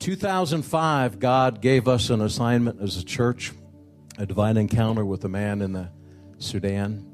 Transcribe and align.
2005, 0.00 1.18
God 1.18 1.60
gave 1.60 1.86
us 1.86 2.08
an 2.08 2.22
assignment 2.22 2.80
as 2.80 2.96
a 2.96 3.04
church, 3.04 3.52
a 4.16 4.24
divine 4.24 4.56
encounter 4.56 5.04
with 5.04 5.24
a 5.26 5.28
man 5.28 5.60
in 5.60 5.74
the 5.74 5.90
Sudan, 6.38 7.06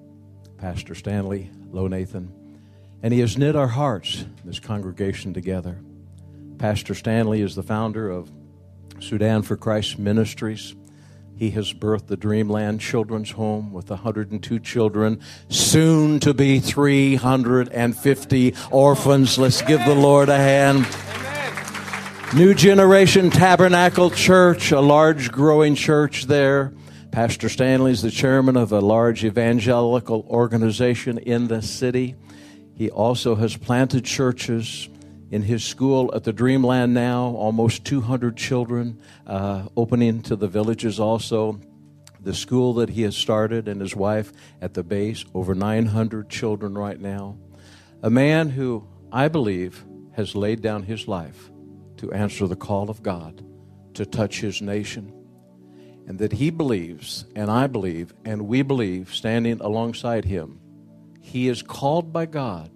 Pastor 0.57 0.95
Stanley 0.95 1.51
Low 1.73 1.89
Nathan. 1.89 2.33
And 3.03 3.13
he 3.13 3.19
has 3.21 3.37
knit 3.37 3.57
our 3.57 3.67
hearts, 3.67 4.25
this 4.45 4.61
congregation, 4.61 5.35
together. 5.35 5.81
Pastor 6.59 6.95
Stanley 6.95 7.43
is 7.43 7.57
the 7.57 7.63
founder 7.65 8.09
of 8.09 8.31
Sudan 9.01 9.43
for 9.43 9.57
Christ 9.57 9.99
Ministries. 9.99 10.77
He 11.35 11.51
has 11.51 11.73
birthed 11.73 12.07
the 12.07 12.17
Dreamland 12.17 12.81
Children's 12.81 13.33
Home 13.33 13.73
with 13.73 13.91
102 13.91 14.61
children, 14.61 15.21
soon 15.49 16.21
to 16.21 16.33
be 16.33 16.61
350 16.61 18.55
orphans. 18.71 19.39
Let's 19.39 19.61
give 19.63 19.85
the 19.85 19.95
Lord 19.95 20.29
a 20.29 20.39
hand. 20.39 20.87
New 22.37 22.53
Generation 22.53 23.31
Tabernacle 23.31 24.11
Church, 24.11 24.71
a 24.71 24.81
large 24.83 25.33
growing 25.33 25.75
church 25.75 26.27
there. 26.27 26.75
Pastor 27.11 27.49
Stanley 27.49 27.93
is 27.93 28.03
the 28.03 28.11
chairman 28.11 28.59
of 28.59 28.73
a 28.73 28.81
large 28.81 29.25
evangelical 29.25 30.27
organization 30.29 31.17
in 31.17 31.49
the 31.49 31.63
city. 31.63 32.15
He 32.75 32.91
also 32.91 33.37
has 33.37 33.57
planted 33.57 34.05
churches 34.05 34.91
in 35.31 35.41
his 35.41 35.65
school 35.65 36.15
at 36.15 36.25
the 36.25 36.33
Dreamland 36.35 36.93
now, 36.93 37.29
almost 37.29 37.87
200 37.87 38.37
children 38.37 39.01
uh, 39.27 39.69
opening 39.75 40.21
to 40.25 40.37
the 40.37 40.47
villages 40.47 41.01
also. 41.01 41.59
The 42.21 42.35
school 42.35 42.75
that 42.75 42.91
he 42.91 43.01
has 43.01 43.17
started 43.17 43.67
and 43.67 43.81
his 43.81 43.97
wife 43.97 44.31
at 44.61 44.75
the 44.75 44.83
base, 44.83 45.25
over 45.33 45.55
900 45.55 46.29
children 46.29 46.77
right 46.77 47.01
now. 47.01 47.39
A 48.03 48.11
man 48.11 48.51
who 48.51 48.87
I 49.11 49.29
believe 49.29 49.87
has 50.13 50.37
laid 50.37 50.61
down 50.61 50.83
his 50.83 51.09
life 51.09 51.51
to 51.99 52.13
answer 52.13 52.47
the 52.47 52.57
call 52.57 52.91
of 52.91 53.03
God 53.03 53.45
to 53.95 54.05
touch 54.05 54.41
his 54.41 54.61
nation. 54.61 55.13
And 56.07 56.19
that 56.21 56.33
he 56.33 56.51
believes, 56.51 57.25
and 57.35 57.51
I 57.51 57.67
believe, 57.67 58.15
and 58.25 58.47
we 58.47 58.63
believe, 58.63 59.13
standing 59.13 59.61
alongside 59.61 60.25
him, 60.25 60.61
he 61.21 61.49
is 61.49 61.63
called 61.63 62.13
by 62.13 62.27
God 62.27 62.71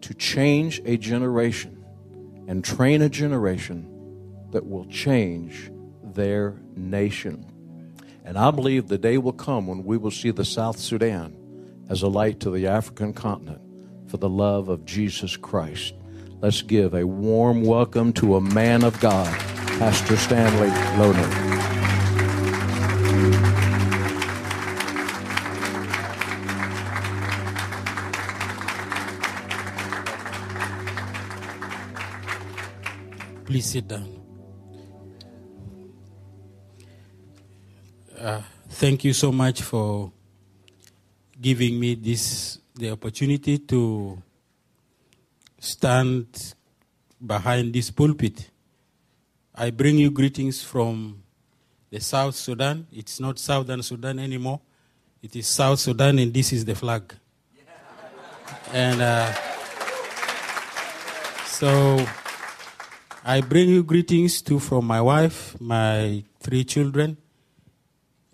to 0.00 0.14
change 0.14 0.82
a 0.84 0.96
generation 0.96 1.84
and 2.48 2.64
train 2.64 3.02
a 3.02 3.08
generation 3.08 3.86
that 4.50 4.66
will 4.66 4.86
change 4.86 5.70
their 6.02 6.60
nation. 6.74 7.46
And 8.24 8.36
I 8.36 8.50
believe 8.50 8.88
the 8.88 8.98
day 8.98 9.18
will 9.18 9.32
come 9.32 9.66
when 9.66 9.84
we 9.84 9.96
will 9.96 10.10
see 10.10 10.32
the 10.32 10.44
South 10.44 10.78
Sudan 10.78 11.36
as 11.88 12.02
a 12.02 12.08
light 12.08 12.40
to 12.40 12.50
the 12.50 12.66
African 12.66 13.12
continent 13.12 13.60
for 14.08 14.16
the 14.16 14.28
love 14.28 14.68
of 14.68 14.84
Jesus 14.84 15.36
Christ. 15.36 15.94
Let's 16.42 16.62
give 16.62 16.94
a 16.94 17.04
warm 17.04 17.64
welcome 17.64 18.14
to 18.14 18.36
a 18.36 18.40
man 18.40 18.82
of 18.82 18.98
God, 18.98 19.28
Pastor 19.76 20.16
Stanley 20.16 20.70
Loner. 20.96 21.28
Please 33.44 33.66
sit 33.66 33.86
down. 33.86 34.08
Uh, 38.18 38.40
thank 38.70 39.04
you 39.04 39.12
so 39.12 39.30
much 39.30 39.60
for 39.60 40.10
giving 41.38 41.78
me 41.78 41.96
this 41.96 42.60
the 42.74 42.92
opportunity 42.92 43.58
to 43.58 44.22
stand 45.60 46.54
behind 47.24 47.72
this 47.72 47.90
pulpit. 47.90 48.50
I 49.54 49.70
bring 49.70 49.98
you 49.98 50.10
greetings 50.10 50.62
from 50.62 51.22
the 51.90 52.00
South 52.00 52.34
Sudan. 52.34 52.86
It's 52.90 53.20
not 53.20 53.38
Southern 53.38 53.82
Sudan 53.82 54.18
anymore. 54.18 54.60
It 55.22 55.36
is 55.36 55.46
South 55.46 55.78
Sudan, 55.78 56.18
and 56.18 56.32
this 56.32 56.52
is 56.52 56.64
the 56.64 56.74
flag. 56.74 57.14
And 58.72 59.02
uh, 59.02 59.32
so 61.44 62.06
I 63.22 63.42
bring 63.42 63.68
you 63.68 63.82
greetings 63.82 64.40
too 64.40 64.58
from 64.58 64.86
my 64.86 65.02
wife, 65.02 65.60
my 65.60 66.24
three 66.40 66.64
children, 66.64 67.18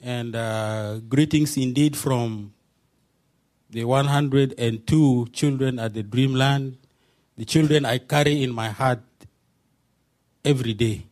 and 0.01 0.37
uh, 0.37 1.01
greetings 1.09 1.57
indeed 1.57 1.97
from 1.97 2.53
the 3.69 3.85
102 3.85 5.27
children 5.33 5.81
at 5.81 5.95
the 5.95 6.05
Dreamland, 6.05 6.79
the 7.37 7.45
children 7.45 7.85
I 7.85 7.99
carry 7.99 8.43
in 8.43 8.53
my 8.53 8.71
heart 8.71 9.01
every 10.45 10.75
day. 10.75 11.07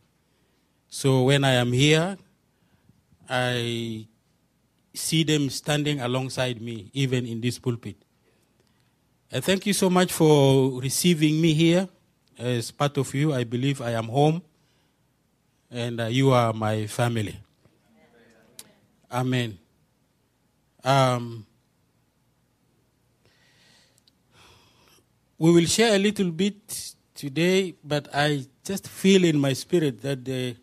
So 0.89 1.23
when 1.23 1.43
I 1.43 1.53
am 1.53 1.71
here, 1.71 2.17
I 3.29 4.07
see 4.93 5.23
them 5.23 5.49
standing 5.49 5.99
alongside 6.01 6.61
me, 6.61 6.89
even 6.93 7.25
in 7.25 7.41
this 7.41 7.59
pulpit. 7.59 7.97
And 9.31 9.43
thank 9.43 9.65
you 9.65 9.73
so 9.73 9.89
much 9.89 10.13
for 10.13 10.79
receiving 10.79 11.41
me 11.41 11.53
here 11.53 11.89
as 12.37 12.71
part 12.71 12.97
of 12.97 13.13
you. 13.13 13.33
I 13.33 13.43
believe 13.43 13.81
I 13.81 13.91
am 13.91 14.05
home 14.05 14.41
and 15.69 15.99
uh, 15.99 16.05
you 16.05 16.31
are 16.31 16.53
my 16.53 16.87
family. 16.87 17.35
Amen. 19.11 19.57
Um, 20.83 21.45
we 25.37 25.51
will 25.51 25.65
share 25.65 25.95
a 25.95 25.99
little 25.99 26.31
bit 26.31 26.95
today, 27.13 27.75
but 27.83 28.07
I 28.13 28.45
just 28.63 28.87
feel 28.87 29.23
in 29.25 29.37
my 29.39 29.53
spirit 29.53 30.01
that 30.01 30.23
the, 30.23 30.55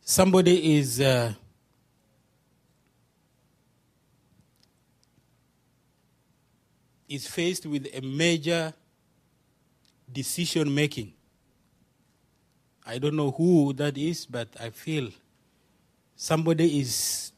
somebody 0.00 0.76
is. 0.78 1.00
Uh, 1.00 1.32
is 7.08 7.26
faced 7.26 7.66
with 7.66 7.86
a 7.94 8.00
major 8.00 8.72
decision 10.12 10.74
making. 10.74 11.12
I 12.84 12.98
don't 12.98 13.16
know 13.16 13.30
who 13.30 13.72
that 13.74 13.96
is, 13.96 14.26
but 14.26 14.48
I 14.60 14.70
feel 14.70 15.10
somebody 16.14 16.80
is 16.80 17.32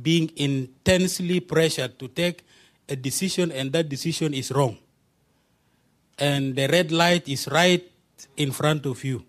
being 0.00 0.30
intensely 0.36 1.40
pressured 1.40 1.98
to 1.98 2.08
take 2.08 2.44
a 2.88 2.96
decision, 2.96 3.52
and 3.52 3.72
that 3.72 3.88
decision 3.88 4.34
is 4.34 4.50
wrong. 4.50 4.78
And 6.20 6.54
the 6.54 6.68
red 6.68 6.92
light 6.92 7.26
is 7.28 7.48
right 7.48 7.82
in 8.36 8.52
front 8.52 8.84
of 8.84 9.02
you. 9.02 9.24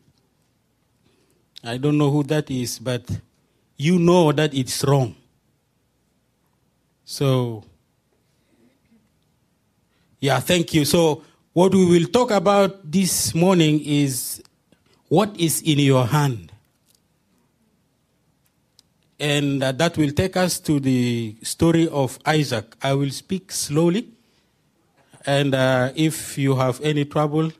I 1.63 1.77
don't 1.77 1.97
know 1.97 2.11
who 2.11 2.23
that 2.23 2.51
is, 2.51 2.79
but 2.79 3.09
you 3.77 3.97
know 3.97 4.31
that 4.33 4.53
it's 4.53 4.83
wrong. 4.83 5.15
So, 7.05 7.63
yeah, 10.19 10.39
thank 10.39 10.73
you. 10.73 10.85
So, 10.85 11.23
what 11.53 11.73
we 11.73 11.85
will 11.85 12.07
talk 12.07 12.31
about 12.31 12.91
this 12.91 13.33
morning 13.33 13.81
is 13.83 14.41
what 15.07 15.35
is 15.39 15.61
in 15.61 15.79
your 15.79 16.05
hand. 16.05 16.51
And 19.19 19.61
uh, 19.61 19.71
that 19.73 19.97
will 19.97 20.11
take 20.11 20.35
us 20.35 20.59
to 20.61 20.79
the 20.79 21.35
story 21.43 21.87
of 21.87 22.17
Isaac. 22.25 22.75
I 22.81 22.93
will 22.93 23.11
speak 23.11 23.51
slowly. 23.51 24.09
And 25.25 25.53
uh, 25.53 25.91
if 25.95 26.37
you 26.37 26.55
have 26.55 26.81
any 26.81 27.05
trouble, 27.05 27.51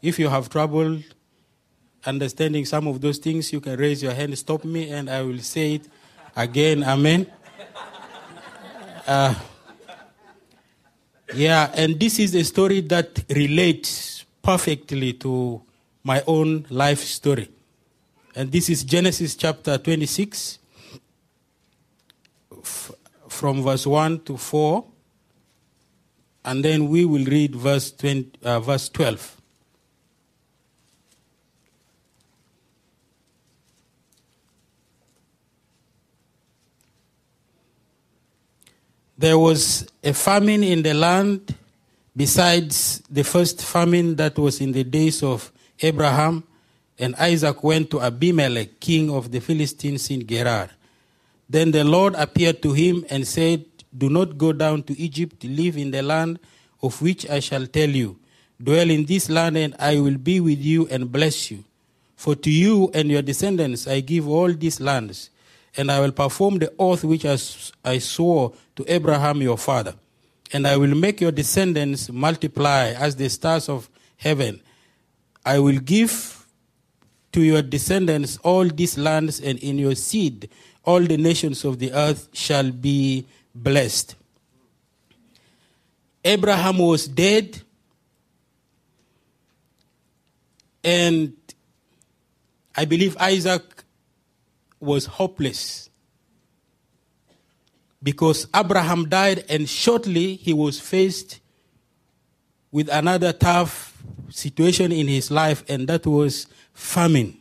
if 0.00 0.18
you 0.18 0.28
have 0.28 0.48
trouble 0.48 1.00
understanding 2.04 2.64
some 2.64 2.86
of 2.86 3.00
those 3.00 3.18
things, 3.18 3.52
you 3.52 3.60
can 3.60 3.78
raise 3.78 4.02
your 4.02 4.12
hand, 4.12 4.36
stop 4.38 4.64
me, 4.64 4.90
and 4.90 5.10
I 5.10 5.22
will 5.22 5.40
say 5.40 5.74
it 5.74 5.88
again. 6.36 6.84
Amen. 6.84 7.26
Uh, 9.06 9.34
yeah, 11.34 11.70
and 11.74 11.98
this 11.98 12.18
is 12.18 12.34
a 12.34 12.44
story 12.44 12.80
that 12.82 13.24
relates 13.30 14.24
perfectly 14.42 15.12
to 15.14 15.60
my 16.04 16.22
own 16.26 16.66
life 16.70 17.00
story. 17.00 17.48
And 18.34 18.52
this 18.52 18.68
is 18.68 18.84
Genesis 18.84 19.34
chapter 19.34 19.78
26, 19.78 20.58
f- 22.62 22.92
from 23.28 23.62
verse 23.62 23.86
1 23.86 24.20
to 24.20 24.36
4. 24.36 24.84
And 26.46 26.64
then 26.64 26.88
we 26.88 27.04
will 27.04 27.24
read 27.24 27.56
verse, 27.56 27.90
20, 27.90 28.38
uh, 28.44 28.60
verse 28.60 28.88
12. 28.88 29.36
There 39.18 39.36
was 39.36 39.88
a 40.04 40.12
famine 40.12 40.62
in 40.62 40.82
the 40.82 40.94
land 40.94 41.52
besides 42.16 43.02
the 43.10 43.24
first 43.24 43.62
famine 43.64 44.14
that 44.14 44.38
was 44.38 44.60
in 44.60 44.70
the 44.70 44.84
days 44.84 45.24
of 45.24 45.50
Abraham, 45.80 46.44
and 46.96 47.16
Isaac 47.16 47.64
went 47.64 47.90
to 47.90 48.00
Abimelech, 48.00 48.78
king 48.78 49.10
of 49.10 49.32
the 49.32 49.40
Philistines 49.40 50.10
in 50.10 50.24
Gerar. 50.24 50.70
Then 51.48 51.72
the 51.72 51.82
Lord 51.82 52.14
appeared 52.14 52.62
to 52.62 52.72
him 52.72 53.04
and 53.10 53.26
said, 53.26 53.64
Do 53.96 54.10
not 54.10 54.36
go 54.36 54.52
down 54.52 54.82
to 54.84 54.98
Egypt, 55.00 55.44
live 55.44 55.76
in 55.76 55.90
the 55.90 56.02
land 56.02 56.38
of 56.82 57.00
which 57.00 57.28
I 57.28 57.40
shall 57.40 57.66
tell 57.66 57.88
you. 57.88 58.18
Dwell 58.62 58.90
in 58.90 59.04
this 59.04 59.28
land, 59.28 59.56
and 59.56 59.74
I 59.78 60.00
will 60.00 60.18
be 60.18 60.40
with 60.40 60.60
you 60.60 60.86
and 60.88 61.10
bless 61.10 61.50
you. 61.50 61.64
For 62.16 62.34
to 62.34 62.50
you 62.50 62.90
and 62.94 63.10
your 63.10 63.22
descendants 63.22 63.86
I 63.86 64.00
give 64.00 64.28
all 64.28 64.52
these 64.52 64.80
lands, 64.80 65.30
and 65.76 65.90
I 65.90 66.00
will 66.00 66.12
perform 66.12 66.58
the 66.58 66.72
oath 66.78 67.04
which 67.04 67.26
I 67.26 67.98
swore 67.98 68.52
to 68.76 68.84
Abraham 68.92 69.42
your 69.42 69.58
father. 69.58 69.94
And 70.52 70.66
I 70.66 70.76
will 70.76 70.94
make 70.94 71.20
your 71.20 71.32
descendants 71.32 72.10
multiply 72.10 72.92
as 72.92 73.16
the 73.16 73.28
stars 73.28 73.68
of 73.68 73.90
heaven. 74.16 74.60
I 75.44 75.58
will 75.58 75.78
give 75.78 76.46
to 77.32 77.42
your 77.42 77.60
descendants 77.62 78.38
all 78.38 78.64
these 78.64 78.96
lands, 78.96 79.40
and 79.40 79.58
in 79.58 79.78
your 79.78 79.94
seed 79.94 80.48
all 80.84 81.00
the 81.00 81.16
nations 81.18 81.64
of 81.64 81.78
the 81.78 81.92
earth 81.92 82.28
shall 82.32 82.70
be 82.70 83.26
blessed. 83.62 84.14
Abraham 86.24 86.78
was 86.78 87.06
dead, 87.06 87.62
and 90.82 91.32
I 92.74 92.84
believe 92.84 93.16
Isaac 93.18 93.62
was 94.80 95.06
hopeless 95.06 95.88
because 98.02 98.46
Abraham 98.54 99.08
died, 99.08 99.44
and 99.48 99.68
shortly 99.68 100.36
he 100.36 100.52
was 100.52 100.78
faced 100.78 101.40
with 102.70 102.88
another 102.88 103.32
tough 103.32 104.02
situation 104.28 104.92
in 104.92 105.08
his 105.08 105.30
life, 105.30 105.64
and 105.68 105.88
that 105.88 106.06
was 106.06 106.46
famine. 106.72 107.38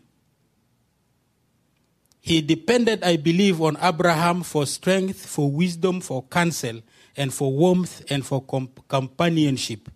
He 2.26 2.42
depended, 2.42 3.04
I 3.04 3.18
believe, 3.18 3.62
on 3.62 3.78
Abraham 3.80 4.42
for 4.42 4.66
strength, 4.66 5.28
for 5.28 5.52
wisdom, 5.52 6.02
for 6.02 6.24
counsel, 6.24 6.82
and 7.16 7.32
for 7.32 7.54
warmth 7.54 8.04
and 8.10 8.26
for 8.26 8.42
com- 8.42 8.72
companionship. 8.88 9.88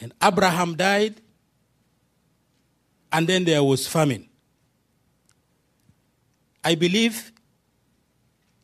And 0.00 0.12
Abraham 0.20 0.74
died, 0.74 1.20
and 3.12 3.28
then 3.28 3.44
there 3.44 3.62
was 3.62 3.86
famine. 3.86 4.28
I 6.64 6.74
believe 6.74 7.30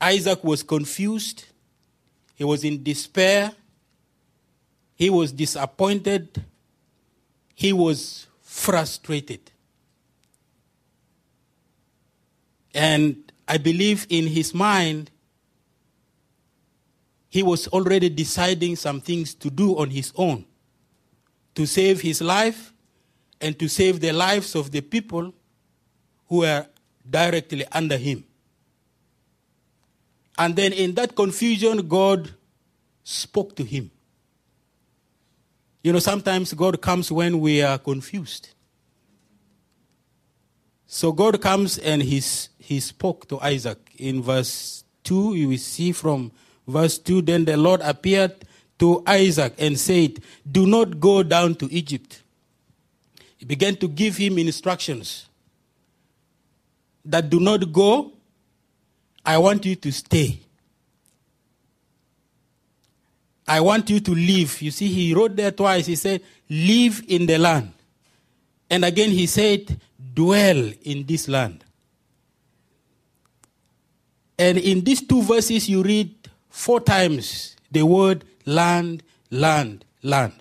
Isaac 0.00 0.42
was 0.42 0.64
confused, 0.64 1.44
he 2.34 2.42
was 2.42 2.64
in 2.64 2.82
despair, 2.82 3.52
he 4.96 5.10
was 5.10 5.30
disappointed, 5.30 6.44
he 7.54 7.72
was 7.72 8.26
frustrated. 8.40 9.51
And 12.74 13.32
I 13.46 13.58
believe 13.58 14.06
in 14.08 14.26
his 14.28 14.54
mind, 14.54 15.10
he 17.28 17.42
was 17.42 17.68
already 17.68 18.08
deciding 18.08 18.76
some 18.76 19.00
things 19.00 19.34
to 19.34 19.50
do 19.50 19.78
on 19.78 19.90
his 19.90 20.12
own 20.16 20.44
to 21.54 21.66
save 21.66 22.00
his 22.00 22.20
life 22.20 22.72
and 23.40 23.58
to 23.58 23.68
save 23.68 24.00
the 24.00 24.12
lives 24.12 24.54
of 24.54 24.70
the 24.70 24.80
people 24.80 25.32
who 26.28 26.38
were 26.38 26.66
directly 27.08 27.64
under 27.72 27.96
him. 27.96 28.24
And 30.38 30.56
then 30.56 30.72
in 30.72 30.94
that 30.94 31.14
confusion, 31.14 31.86
God 31.88 32.30
spoke 33.04 33.54
to 33.56 33.64
him. 33.64 33.90
You 35.82 35.92
know, 35.92 35.98
sometimes 35.98 36.54
God 36.54 36.80
comes 36.80 37.10
when 37.10 37.40
we 37.40 37.60
are 37.60 37.78
confused. 37.78 38.50
So 40.94 41.10
God 41.10 41.40
comes 41.40 41.78
and 41.78 42.02
he's, 42.02 42.50
he 42.58 42.78
spoke 42.78 43.26
to 43.28 43.40
Isaac. 43.40 43.78
In 43.96 44.22
verse 44.22 44.84
2, 45.04 45.36
you 45.36 45.48
will 45.48 45.56
see 45.56 45.90
from 45.90 46.30
verse 46.68 46.98
2 46.98 47.22
Then 47.22 47.46
the 47.46 47.56
Lord 47.56 47.80
appeared 47.80 48.44
to 48.78 49.02
Isaac 49.06 49.54
and 49.56 49.80
said, 49.80 50.18
Do 50.48 50.66
not 50.66 51.00
go 51.00 51.22
down 51.22 51.54
to 51.54 51.72
Egypt. 51.72 52.22
He 53.38 53.46
began 53.46 53.76
to 53.76 53.88
give 53.88 54.18
him 54.18 54.36
instructions 54.36 55.30
that 57.06 57.30
do 57.30 57.40
not 57.40 57.72
go, 57.72 58.12
I 59.24 59.38
want 59.38 59.64
you 59.64 59.76
to 59.76 59.90
stay. 59.90 60.40
I 63.48 63.62
want 63.62 63.88
you 63.88 63.98
to 63.98 64.14
live. 64.14 64.60
You 64.60 64.70
see, 64.70 64.88
he 64.88 65.14
wrote 65.14 65.36
there 65.36 65.52
twice. 65.52 65.86
He 65.86 65.96
said, 65.96 66.20
Live 66.50 67.02
in 67.08 67.24
the 67.24 67.38
land. 67.38 67.72
And 68.68 68.84
again, 68.84 69.08
he 69.08 69.26
said, 69.26 69.80
Dwell 70.12 70.72
in 70.82 71.06
this 71.06 71.28
land. 71.28 71.64
And 74.38 74.58
in 74.58 74.82
these 74.82 75.06
two 75.06 75.22
verses, 75.22 75.68
you 75.68 75.82
read 75.82 76.14
four 76.48 76.80
times 76.80 77.56
the 77.70 77.84
word 77.84 78.24
land, 78.44 79.02
land, 79.30 79.84
land. 80.02 80.34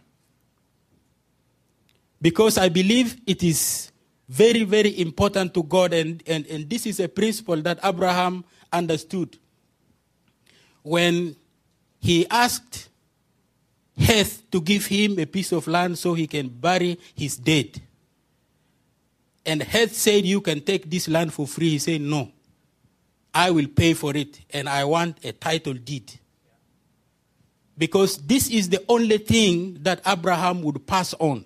Because 2.22 2.58
I 2.58 2.70
believe 2.70 3.18
it 3.26 3.44
is 3.44 3.92
very, 4.28 4.64
very 4.64 5.00
important 5.00 5.54
to 5.54 5.64
God, 5.64 5.94
and, 5.94 6.24
and, 6.26 6.46
and 6.48 6.70
this 6.70 6.86
is 6.86 7.00
a 7.00 7.10
principle 7.10 7.62
that 7.62 7.80
Abraham 7.84 8.46
understood. 8.72 9.38
When 10.84 11.36
he 12.00 12.28
asked 12.30 12.90
Heth 13.98 14.50
to 14.52 14.62
give 14.62 14.86
him 14.88 15.20
a 15.20 15.26
piece 15.26 15.52
of 15.52 15.68
land 15.68 15.98
so 15.98 16.14
he 16.14 16.28
can 16.28 16.50
bury 16.50 16.98
his 17.16 17.38
dead. 17.38 17.82
And 19.46 19.62
Heth 19.64 19.94
said, 19.94 20.26
You 20.26 20.42
can 20.42 20.62
take 20.62 20.90
this 20.90 21.08
land 21.08 21.34
for 21.34 21.48
free. 21.48 21.72
He 21.72 21.80
said, 21.80 22.02
No. 22.02 22.32
I 23.34 23.52
will 23.52 23.68
pay 23.68 23.94
for 23.94 24.16
it, 24.16 24.42
and 24.50 24.68
I 24.68 24.84
want 24.84 25.24
a 25.24 25.32
title 25.32 25.74
deed. 25.74 26.12
Because 27.78 28.18
this 28.18 28.50
is 28.50 28.70
the 28.70 28.84
only 28.90 29.18
thing 29.18 29.78
that 29.82 30.02
Abraham 30.06 30.62
would 30.64 30.86
pass 30.86 31.14
on 31.14 31.46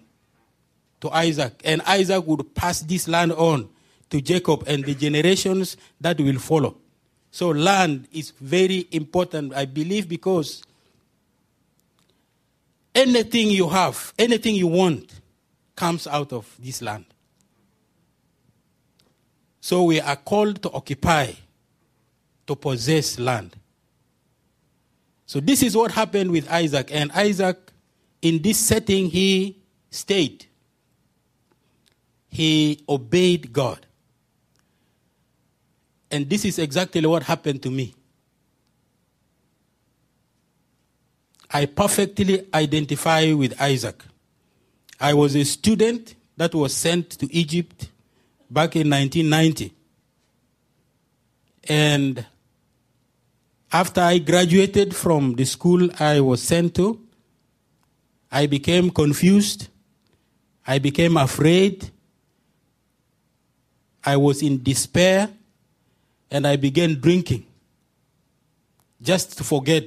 to 1.01 1.09
Isaac, 1.11 1.61
and 1.63 1.81
Isaac 1.83 2.25
would 2.25 2.55
pass 2.55 2.81
this 2.81 3.07
land 3.07 3.31
on 3.33 3.69
to 4.09 4.21
Jacob 4.21 4.63
and 4.67 4.83
the 4.83 4.95
generations 4.95 5.77
that 6.01 6.19
will 6.19 6.39
follow. 6.39 6.77
So, 7.31 7.49
land 7.49 8.07
is 8.11 8.31
very 8.31 8.87
important, 8.91 9.53
I 9.53 9.65
believe, 9.65 10.09
because 10.09 10.63
anything 12.93 13.51
you 13.51 13.69
have, 13.69 14.13
anything 14.17 14.55
you 14.55 14.67
want, 14.67 15.19
comes 15.75 16.07
out 16.07 16.33
of 16.33 16.55
this 16.57 16.81
land. 16.81 17.05
So, 19.65 19.81
we 19.81 19.99
are 19.99 20.15
called 20.15 20.61
to 20.61 20.71
occupy, 20.73 21.31
to 22.45 22.55
possess 22.55 23.17
land. 23.17 23.55
So, 25.25 25.39
this 25.39 25.63
is 25.63 25.75
what 25.75 25.89
happened 25.89 26.29
with 26.29 26.47
Isaac. 26.51 26.91
And 26.93 27.11
Isaac, 27.13 27.57
in 28.21 28.43
this 28.43 28.59
setting, 28.59 29.09
he 29.09 29.57
stayed. 29.89 30.45
He 32.29 32.83
obeyed 32.87 33.51
God. 33.51 33.87
And 36.11 36.29
this 36.29 36.45
is 36.45 36.59
exactly 36.59 37.03
what 37.07 37.23
happened 37.23 37.63
to 37.63 37.71
me. 37.71 37.95
I 41.49 41.65
perfectly 41.65 42.45
identify 42.53 43.33
with 43.33 43.59
Isaac. 43.59 44.03
I 44.99 45.15
was 45.15 45.35
a 45.35 45.43
student 45.43 46.13
that 46.37 46.53
was 46.53 46.71
sent 46.71 47.09
to 47.17 47.33
Egypt 47.33 47.89
back 48.55 48.77
in 48.77 48.89
1990. 48.89 49.73
And 51.67 52.25
after 53.71 53.99
I 53.99 54.19
graduated 54.19 54.95
from 54.95 55.35
the 55.35 55.43
school 55.43 55.89
I 55.99 56.21
was 56.21 56.41
sent 56.41 56.73
to, 56.75 57.01
I 58.31 58.45
became 58.47 58.89
confused. 58.91 59.67
I 60.65 60.79
became 60.79 61.17
afraid. 61.17 61.91
I 64.05 64.15
was 64.15 64.41
in 64.41 64.63
despair. 64.63 65.29
And 66.31 66.47
I 66.47 66.55
began 66.55 66.99
drinking 66.99 67.45
just 69.01 69.37
to 69.37 69.43
forget 69.43 69.83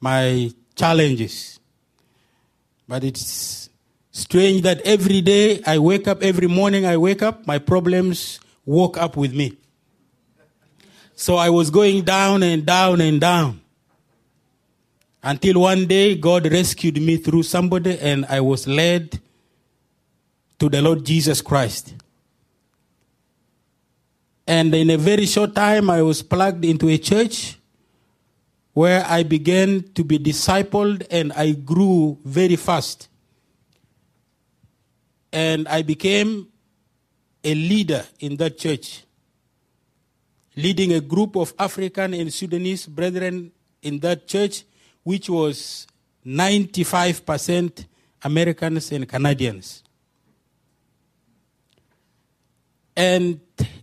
my 0.00 0.50
challenges. 0.74 1.60
But 2.88 3.04
it's 3.04 3.65
strange 4.16 4.62
that 4.62 4.80
every 4.86 5.20
day 5.20 5.60
I 5.66 5.78
wake 5.78 6.08
up, 6.08 6.22
every 6.22 6.46
morning 6.46 6.86
I 6.86 6.96
wake 6.96 7.22
up, 7.22 7.46
my 7.46 7.58
problems 7.58 8.40
woke 8.64 8.96
up 8.96 9.14
with 9.14 9.34
me. 9.34 9.58
So 11.14 11.36
I 11.36 11.50
was 11.50 11.68
going 11.68 12.02
down 12.02 12.42
and 12.42 12.64
down 12.64 13.02
and 13.02 13.20
down. 13.20 13.60
Until 15.22 15.60
one 15.60 15.86
day 15.86 16.14
God 16.14 16.50
rescued 16.50 17.00
me 17.00 17.18
through 17.18 17.42
somebody 17.42 17.98
and 17.98 18.24
I 18.26 18.40
was 18.40 18.66
led 18.66 19.20
to 20.60 20.70
the 20.70 20.80
Lord 20.80 21.04
Jesus 21.04 21.42
Christ. 21.42 21.92
And 24.46 24.74
in 24.74 24.88
a 24.88 24.96
very 24.96 25.26
short 25.26 25.54
time, 25.54 25.90
I 25.90 26.00
was 26.00 26.22
plugged 26.22 26.64
into 26.64 26.88
a 26.88 26.96
church 26.96 27.58
where 28.72 29.04
I 29.06 29.24
began 29.24 29.82
to 29.94 30.04
be 30.04 30.18
discipled 30.18 31.06
and 31.10 31.34
I 31.34 31.52
grew 31.52 32.18
very 32.24 32.56
fast. 32.56 33.08
And 35.32 35.68
I 35.68 35.82
became 35.82 36.48
a 37.44 37.54
leader 37.54 38.04
in 38.20 38.36
that 38.36 38.58
church, 38.58 39.04
leading 40.56 40.92
a 40.92 41.00
group 41.00 41.36
of 41.36 41.54
African 41.58 42.14
and 42.14 42.32
Sudanese 42.32 42.86
brethren 42.86 43.52
in 43.82 43.98
that 44.00 44.26
church, 44.26 44.64
which 45.02 45.28
was 45.28 45.86
95% 46.26 47.86
Americans 48.22 48.90
and 48.90 49.08
Canadians. 49.08 49.82
And 52.96 53.40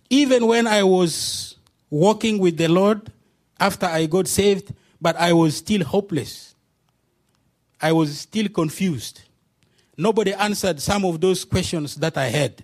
even 0.09 0.47
when 0.47 0.67
I 0.67 0.83
was 0.83 1.55
walking 1.89 2.39
with 2.39 2.57
the 2.57 2.67
Lord 2.67 3.11
after 3.59 3.85
I 3.85 4.07
got 4.07 4.27
saved, 4.27 4.73
but 4.99 5.15
I 5.15 5.33
was 5.33 5.57
still 5.57 5.83
hopeless. 5.83 6.55
I 7.79 7.91
was 7.91 8.19
still 8.19 8.49
confused. 8.49 9.22
Nobody 9.97 10.33
answered 10.33 10.81
some 10.81 11.05
of 11.05 11.21
those 11.21 11.45
questions 11.45 11.95
that 11.95 12.17
I 12.17 12.27
had. 12.27 12.63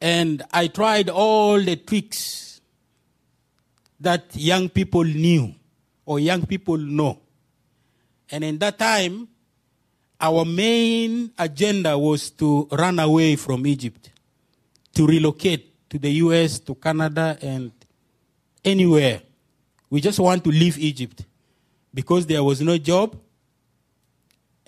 And 0.00 0.42
I 0.52 0.68
tried 0.68 1.08
all 1.10 1.60
the 1.60 1.76
tricks 1.76 2.60
that 4.00 4.24
young 4.34 4.68
people 4.68 5.04
knew 5.04 5.54
or 6.06 6.20
young 6.20 6.46
people 6.46 6.78
know. 6.78 7.20
And 8.30 8.44
in 8.44 8.58
that 8.58 8.78
time, 8.78 9.28
our 10.20 10.44
main 10.44 11.32
agenda 11.38 11.96
was 11.96 12.30
to 12.30 12.68
run 12.72 12.98
away 12.98 13.36
from 13.36 13.66
Egypt, 13.66 14.10
to 14.94 15.06
relocate 15.06 15.88
to 15.90 15.98
the 15.98 16.10
US, 16.10 16.58
to 16.60 16.74
Canada, 16.74 17.38
and 17.40 17.72
anywhere. 18.64 19.22
We 19.90 20.00
just 20.00 20.18
want 20.18 20.44
to 20.44 20.50
leave 20.50 20.78
Egypt 20.78 21.24
because 21.94 22.26
there 22.26 22.42
was 22.42 22.60
no 22.60 22.78
job. 22.78 23.16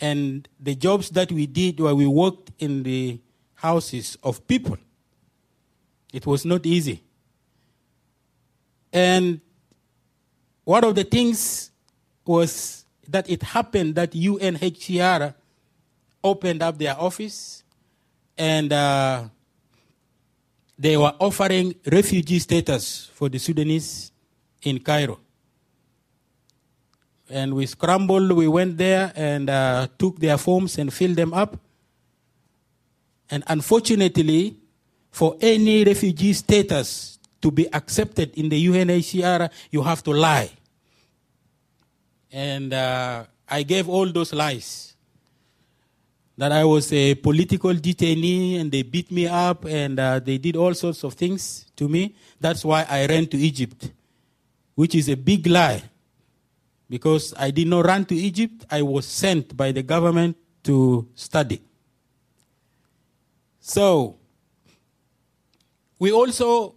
And 0.01 0.49
the 0.59 0.75
jobs 0.75 1.11
that 1.11 1.31
we 1.31 1.47
did 1.47 1.79
where 1.79 1.95
we 1.95 2.07
worked 2.07 2.51
in 2.59 2.83
the 2.83 3.21
houses 3.55 4.17
of 4.23 4.47
people. 4.47 4.79
It 6.13 6.27
was 6.27 6.45
not 6.45 6.65
easy. 6.65 7.03
And 8.93 9.41
one 10.65 10.85
of 10.85 10.95
the 10.95 11.05
things 11.05 11.71
was 12.25 12.85
that 13.09 13.29
it 13.29 13.43
happened 13.43 13.95
that 13.97 14.13
UNHCR 14.13 15.35
opened 16.23 16.63
up 16.63 16.79
their 16.79 16.99
office 16.99 17.63
and 18.37 18.73
uh, 18.73 19.25
they 20.79 20.97
were 20.97 21.13
offering 21.19 21.75
refugee 21.91 22.39
status 22.39 23.11
for 23.13 23.29
the 23.29 23.39
Sudanese 23.39 24.13
in 24.63 24.79
Cairo. 24.81 25.21
And 27.31 27.55
we 27.55 27.67
scrambled, 27.67 28.33
we 28.33 28.49
went 28.49 28.77
there 28.77 29.13
and 29.15 29.49
uh, 29.49 29.87
took 29.99 30.19
their 30.19 30.37
forms 30.37 30.79
and 30.79 30.93
filled 30.93 31.17
them 31.17 31.33
up. 31.33 31.57
And 33.31 33.45
unfortunately, 33.47 34.57
for 35.11 35.37
any 35.41 35.85
refugee 35.85 36.33
status 36.33 37.19
to 37.41 37.51
be 37.51 37.73
accepted 37.73 38.35
in 38.35 38.49
the 38.49 38.67
UNHCR, 38.67 39.51
you 39.71 39.83
have 39.83 40.03
to 40.05 40.11
lie. 40.13 40.51
And 42.33 42.73
uh, 42.73 43.25
I 43.49 43.63
gave 43.63 43.89
all 43.89 44.07
those 44.11 44.33
lies 44.33 44.91
that 46.41 46.53
I 46.53 46.65
was 46.65 46.91
a 46.93 47.15
political 47.17 47.75
detainee 47.75 48.59
and 48.59 48.73
they 48.73 48.83
beat 48.83 49.11
me 49.11 49.27
up 49.27 49.67
and 49.67 50.01
uh, 50.01 50.21
they 50.21 50.39
did 50.39 50.57
all 50.57 50.73
sorts 50.73 51.05
of 51.05 51.13
things 51.13 51.67
to 51.77 51.87
me. 51.87 52.15
That's 52.41 52.65
why 52.65 52.87
I 52.89 53.07
ran 53.07 53.27
to 53.27 53.37
Egypt, 53.37 53.91
which 54.75 54.95
is 54.95 55.11
a 55.11 55.17
big 55.17 55.47
lie. 55.47 55.83
Because 56.91 57.33
I 57.39 57.53
did 57.53 57.69
not 57.69 57.87
run 57.87 58.05
to 58.07 58.17
Egypt, 58.17 58.67
I 58.69 58.83
was 58.83 59.07
sent 59.07 59.57
by 59.57 59.71
the 59.71 59.83
government 59.83 60.37
to 60.65 61.09
study. 61.15 61.63
So, 63.61 64.19
we 66.01 66.11
also 66.11 66.75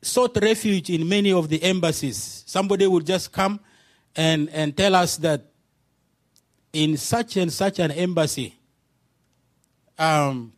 sought 0.00 0.38
refuge 0.40 0.88
in 0.88 1.06
many 1.06 1.30
of 1.30 1.50
the 1.50 1.62
embassies. 1.62 2.42
Somebody 2.46 2.86
would 2.86 3.04
just 3.04 3.30
come 3.30 3.60
and, 4.16 4.48
and 4.48 4.74
tell 4.74 4.94
us 4.94 5.18
that 5.18 5.44
in 6.72 6.96
such 6.96 7.36
and 7.36 7.52
such 7.52 7.80
an 7.80 7.90
embassy, 7.90 8.54
um, 9.98 10.54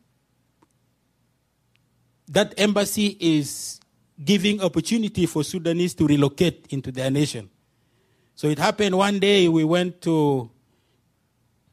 that 2.28 2.54
embassy 2.56 3.16
is 3.18 3.80
giving 4.22 4.62
opportunity 4.62 5.26
for 5.26 5.42
Sudanese 5.42 5.94
to 5.94 6.06
relocate 6.06 6.66
into 6.70 6.92
their 6.92 7.10
nation. 7.10 7.50
So 8.40 8.48
it 8.48 8.58
happened 8.58 8.96
one 8.96 9.18
day 9.18 9.48
we 9.48 9.64
went 9.64 10.00
to 10.00 10.48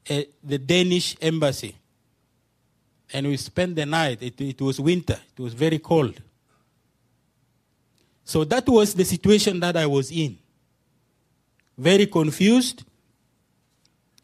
a, 0.09 0.27
the 0.43 0.57
Danish 0.57 1.15
embassy 1.21 1.73
and 3.13 3.25
we 3.25 3.37
spent 3.37 3.77
the 3.77 3.85
night. 3.85 4.21
It, 4.21 4.41
it 4.41 4.59
was 4.59 4.77
winter, 4.77 5.17
it 5.33 5.41
was 5.41 5.53
very 5.53 5.79
cold. 5.79 6.21
So 8.25 8.43
that 8.43 8.67
was 8.67 8.93
the 8.93 9.05
situation 9.05 9.61
that 9.61 9.77
I 9.77 9.85
was 9.85 10.11
in. 10.11 10.39
Very 11.77 12.05
confused 12.05 12.83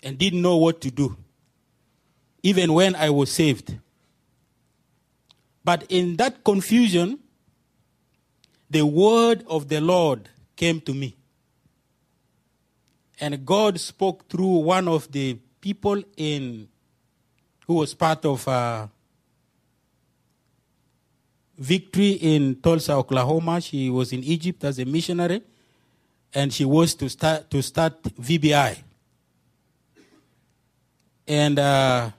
and 0.04 0.18
didn't 0.18 0.42
know 0.42 0.58
what 0.58 0.82
to 0.82 0.92
do, 0.92 1.16
even 2.42 2.74
when 2.74 2.94
I 2.96 3.10
was 3.10 3.32
saved. 3.32 3.74
But 5.64 5.86
in 5.88 6.18
that 6.18 6.44
confusion, 6.44 7.20
the 8.70 8.86
word 8.86 9.46
of 9.48 9.70
the 9.70 9.80
Lord 9.80 10.28
came 10.58 10.82
to 10.82 10.94
me. 10.94 11.16
And 13.20 13.46
God 13.46 13.80
spoke 13.80 14.28
through 14.28 14.58
one 14.60 14.88
of 14.88 15.12
the 15.12 15.38
people 15.62 16.02
in 16.18 16.68
who 17.68 17.76
was 17.76 17.94
part 17.94 18.26
of 18.26 18.48
uh, 18.48 18.88
Victory 21.58 22.12
in 22.14 22.56
Tulsa, 22.56 22.94
Oklahoma. 22.94 23.62
She 23.62 23.90
was 23.90 24.12
in 24.12 24.24
Egypt 24.24 24.64
as 24.64 24.80
a 24.80 24.86
missionary, 24.86 25.42
and 26.34 26.52
she 26.52 26.66
was 26.66 26.96
to 26.96 27.10
start 27.10 27.50
to 27.52 27.62
start 27.62 28.02
VBI. 28.04 28.78
And 31.28 31.58
uh, 31.58 32.10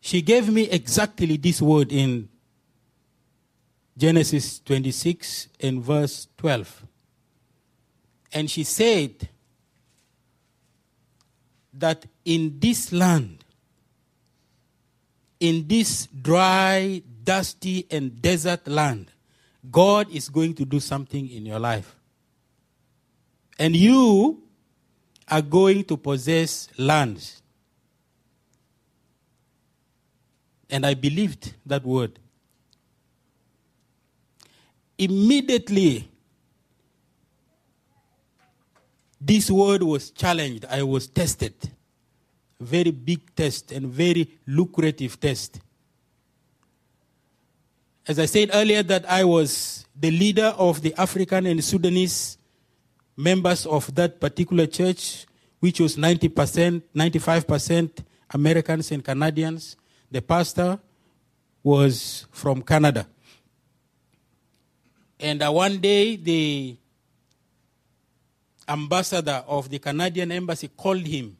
she 0.00 0.22
gave 0.22 0.48
me 0.48 0.70
exactly 0.70 1.36
this 1.36 1.60
word 1.60 1.92
in 1.92 2.28
Genesis 3.96 4.60
26 4.60 5.48
and 5.60 5.82
verse 5.82 6.28
12. 6.38 6.86
And 8.32 8.50
she 8.50 8.64
said 8.64 9.28
that 11.74 12.06
in 12.24 12.58
this 12.60 12.92
land, 12.92 13.44
in 15.40 15.66
this 15.66 16.06
dry, 16.06 17.02
dusty, 17.24 17.86
and 17.90 18.20
desert 18.20 18.66
land, 18.68 19.10
God 19.70 20.10
is 20.10 20.28
going 20.28 20.54
to 20.54 20.64
do 20.64 20.80
something 20.80 21.28
in 21.28 21.46
your 21.46 21.58
life. 21.58 21.96
And 23.58 23.74
you 23.76 24.42
are 25.28 25.42
going 25.42 25.84
to 25.84 25.96
possess 25.96 26.68
lands. 26.78 27.42
And 30.68 30.86
I 30.86 30.94
believed 30.94 31.54
that 31.66 31.84
word. 31.84 32.18
Immediately, 34.98 36.08
this 39.20 39.50
word 39.50 39.82
was 39.82 40.10
challenged. 40.10 40.64
I 40.64 40.82
was 40.82 41.06
tested. 41.06 41.54
Very 42.58 42.90
big 42.90 43.34
test 43.34 43.72
and 43.72 43.86
very 43.86 44.38
lucrative 44.46 45.20
test. 45.20 45.60
As 48.06 48.18
I 48.18 48.26
said 48.26 48.50
earlier, 48.52 48.82
that 48.82 49.08
I 49.10 49.24
was 49.24 49.86
the 49.94 50.10
leader 50.10 50.54
of 50.56 50.80
the 50.82 50.94
African 50.96 51.46
and 51.46 51.62
Sudanese 51.62 52.38
members 53.16 53.66
of 53.66 53.94
that 53.94 54.20
particular 54.20 54.66
church, 54.66 55.26
which 55.60 55.80
was 55.80 55.96
90%, 55.96 56.82
95% 56.96 58.04
Americans 58.30 58.90
and 58.90 59.04
Canadians. 59.04 59.76
The 60.10 60.22
pastor 60.22 60.78
was 61.62 62.26
from 62.30 62.62
Canada. 62.62 63.06
And 65.18 65.42
uh, 65.42 65.52
one 65.52 65.78
day, 65.78 66.16
the 66.16 66.76
ambassador 68.70 69.44
of 69.46 69.68
the 69.68 69.78
Canadian 69.78 70.32
embassy 70.32 70.68
called 70.68 71.06
him 71.06 71.36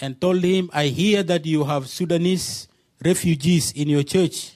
and 0.00 0.20
told 0.20 0.42
him, 0.42 0.70
I 0.72 0.86
hear 0.86 1.22
that 1.24 1.44
you 1.44 1.64
have 1.64 1.88
Sudanese 1.88 2.68
refugees 3.04 3.72
in 3.72 3.88
your 3.88 4.02
church. 4.02 4.54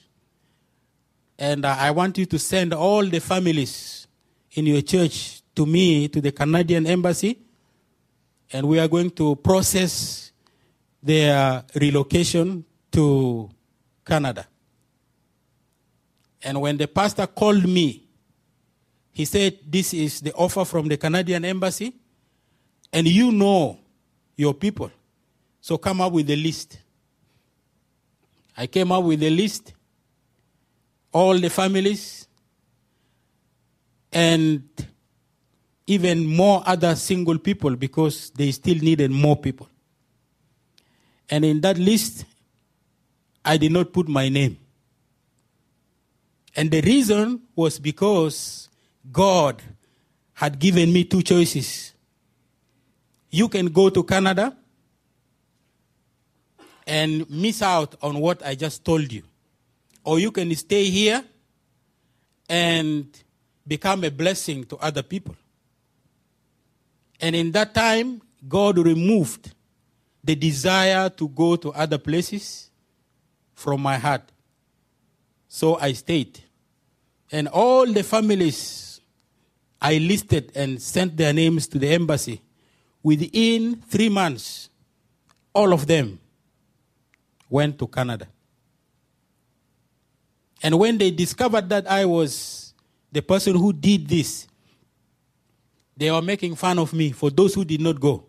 And 1.37 1.65
uh, 1.65 1.75
I 1.79 1.91
want 1.91 2.17
you 2.17 2.25
to 2.25 2.39
send 2.39 2.73
all 2.73 3.05
the 3.05 3.19
families 3.19 4.07
in 4.53 4.65
your 4.65 4.81
church 4.81 5.41
to 5.55 5.65
me, 5.65 6.07
to 6.07 6.21
the 6.21 6.31
Canadian 6.31 6.87
embassy. 6.87 7.39
And 8.51 8.67
we 8.67 8.79
are 8.79 8.87
going 8.87 9.11
to 9.11 9.35
process 9.37 10.31
their 11.01 11.63
relocation 11.75 12.63
to 12.91 13.49
Canada. 14.05 14.47
And 16.41 16.61
when 16.61 16.77
the 16.77 16.87
pastor 16.87 17.27
called 17.27 17.67
me, 17.67 18.02
he 19.13 19.25
said, 19.25 19.59
This 19.65 19.93
is 19.93 20.19
the 20.19 20.33
offer 20.33 20.65
from 20.65 20.87
the 20.87 20.97
Canadian 20.97 21.45
embassy, 21.45 21.93
and 22.91 23.07
you 23.07 23.31
know 23.31 23.79
your 24.35 24.53
people. 24.53 24.91
So 25.61 25.77
come 25.77 26.01
up 26.01 26.11
with 26.11 26.29
a 26.29 26.35
list. 26.35 26.79
I 28.57 28.67
came 28.67 28.91
up 28.91 29.03
with 29.03 29.23
a 29.23 29.29
list, 29.29 29.73
all 31.11 31.37
the 31.37 31.49
families, 31.49 32.27
and 34.11 34.63
even 35.87 36.25
more 36.25 36.63
other 36.65 36.95
single 36.95 37.37
people 37.37 37.75
because 37.75 38.29
they 38.31 38.51
still 38.51 38.77
needed 38.77 39.11
more 39.11 39.35
people. 39.35 39.67
And 41.29 41.43
in 41.45 41.61
that 41.61 41.77
list, 41.77 42.25
I 43.43 43.57
did 43.57 43.71
not 43.71 43.91
put 43.91 44.07
my 44.07 44.29
name. 44.29 44.57
And 46.55 46.69
the 46.69 46.81
reason 46.81 47.41
was 47.55 47.79
because 47.79 48.69
God 49.11 49.61
had 50.33 50.59
given 50.59 50.91
me 50.91 51.03
two 51.03 51.21
choices. 51.21 51.93
You 53.29 53.49
can 53.49 53.67
go 53.67 53.89
to 53.89 54.03
Canada 54.03 54.55
and 56.85 57.29
miss 57.29 57.61
out 57.61 57.95
on 58.01 58.19
what 58.19 58.45
I 58.45 58.55
just 58.55 58.83
told 58.83 59.11
you, 59.11 59.23
or 60.03 60.19
you 60.19 60.31
can 60.31 60.53
stay 60.55 60.85
here 60.85 61.23
and 62.49 63.07
become 63.65 64.03
a 64.03 64.11
blessing 64.11 64.65
to 64.65 64.77
other 64.77 65.03
people. 65.03 65.35
And 67.19 67.35
in 67.35 67.51
that 67.53 67.73
time, 67.73 68.21
God 68.47 68.77
removed 68.77 69.53
the 70.23 70.35
desire 70.35 71.09
to 71.09 71.27
go 71.29 71.55
to 71.55 71.71
other 71.71 71.97
places 71.97 72.69
from 73.53 73.81
my 73.81 73.97
heart. 73.97 74.23
So 75.47 75.77
I 75.79 75.93
stayed. 75.93 76.39
And 77.31 77.47
all 77.47 77.85
the 77.85 78.03
families 78.03 78.92
I 79.83 79.97
listed 79.97 80.53
and 80.55 80.81
sent 80.81 81.17
their 81.17 81.33
names 81.33 81.67
to 81.67 81.77
the 81.77 81.89
embassy. 81.89 82.41
Within 83.03 83.75
three 83.81 84.07
months, 84.07 84.69
all 85.53 85.73
of 85.73 85.85
them 85.87 86.19
went 87.49 87.77
to 87.79 87.87
Canada. 87.87 88.27
And 90.63 90.79
when 90.79 90.97
they 90.97 91.11
discovered 91.11 91.67
that 91.67 91.85
I 91.91 92.05
was 92.05 92.73
the 93.11 93.21
person 93.21 93.55
who 93.55 93.73
did 93.73 94.07
this, 94.07 94.47
they 95.97 96.09
were 96.09 96.21
making 96.21 96.55
fun 96.55 96.79
of 96.79 96.93
me 96.93 97.11
for 97.11 97.29
those 97.29 97.53
who 97.53 97.65
did 97.65 97.81
not 97.81 97.99
go. 97.99 98.25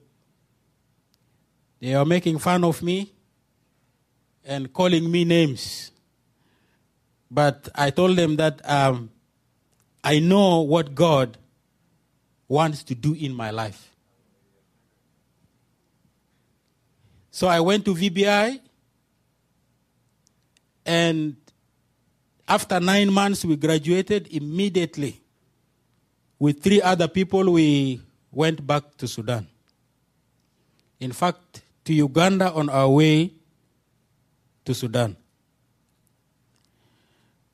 They 1.80 1.94
were 1.94 2.04
making 2.04 2.38
fun 2.38 2.64
of 2.64 2.82
me 2.82 3.12
and 4.44 4.72
calling 4.72 5.08
me 5.08 5.24
names. 5.24 5.92
But 7.30 7.68
I 7.76 7.90
told 7.90 8.16
them 8.16 8.36
that 8.36 8.60
um, 8.68 9.10
I 10.02 10.18
know 10.18 10.60
what 10.60 10.96
God 10.96 11.38
wants 12.48 12.82
to 12.84 12.94
do 12.94 13.14
in 13.14 13.34
my 13.34 13.50
life. 13.50 13.90
So 17.30 17.48
I 17.48 17.60
went 17.60 17.84
to 17.86 17.94
VBI, 17.94 18.60
and 20.86 21.36
after 22.46 22.78
nine 22.78 23.12
months, 23.12 23.44
we 23.44 23.56
graduated 23.56 24.28
immediately. 24.30 25.20
With 26.38 26.62
three 26.62 26.82
other 26.82 27.08
people, 27.08 27.52
we 27.52 28.00
went 28.30 28.66
back 28.66 28.96
to 28.98 29.08
Sudan. 29.08 29.46
In 31.00 31.12
fact, 31.12 31.62
to 31.84 31.92
Uganda 31.92 32.52
on 32.52 32.68
our 32.68 32.88
way 32.88 33.32
to 34.64 34.74
Sudan. 34.74 35.16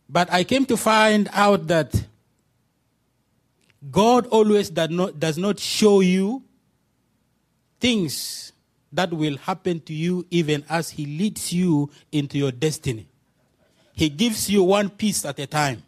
But 0.08 0.32
I 0.32 0.44
came 0.44 0.66
to 0.66 0.76
find 0.76 1.28
out 1.32 1.68
that 1.68 1.94
God 3.88 4.26
always 4.26 4.68
does 4.68 5.38
not, 5.38 5.58
show 5.58 6.00
you 6.00 6.42
things 7.78 8.52
that 8.92 9.12
will 9.12 9.38
happen 9.38 9.80
to 9.80 9.94
you 9.94 10.26
even 10.30 10.64
as 10.68 10.90
He 10.90 11.06
leads 11.06 11.52
you 11.52 11.90
into 12.12 12.36
your 12.36 12.52
destiny. 12.52 13.08
He 13.94 14.08
gives 14.08 14.50
you 14.50 14.64
one 14.64 14.90
piece 14.90 15.24
at 15.24 15.38
a 15.38 15.46
time. 15.46 15.82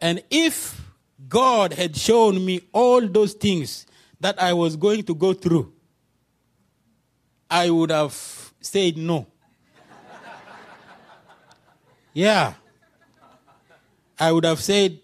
And 0.00 0.22
if 0.30 0.80
God 1.28 1.74
had 1.74 1.96
shown 1.96 2.44
me 2.44 2.62
all 2.72 3.06
those 3.06 3.34
things 3.34 3.86
that 4.18 4.40
I 4.42 4.52
was 4.52 4.76
going 4.76 5.04
to 5.04 5.14
go 5.14 5.34
through, 5.34 5.72
I 7.50 7.70
would 7.70 7.90
have 7.90 8.14
said 8.60 8.96
no. 8.96 9.26
yeah. 12.14 12.54
I 14.18 14.32
would 14.32 14.44
have 14.44 14.60
said, 14.60 15.00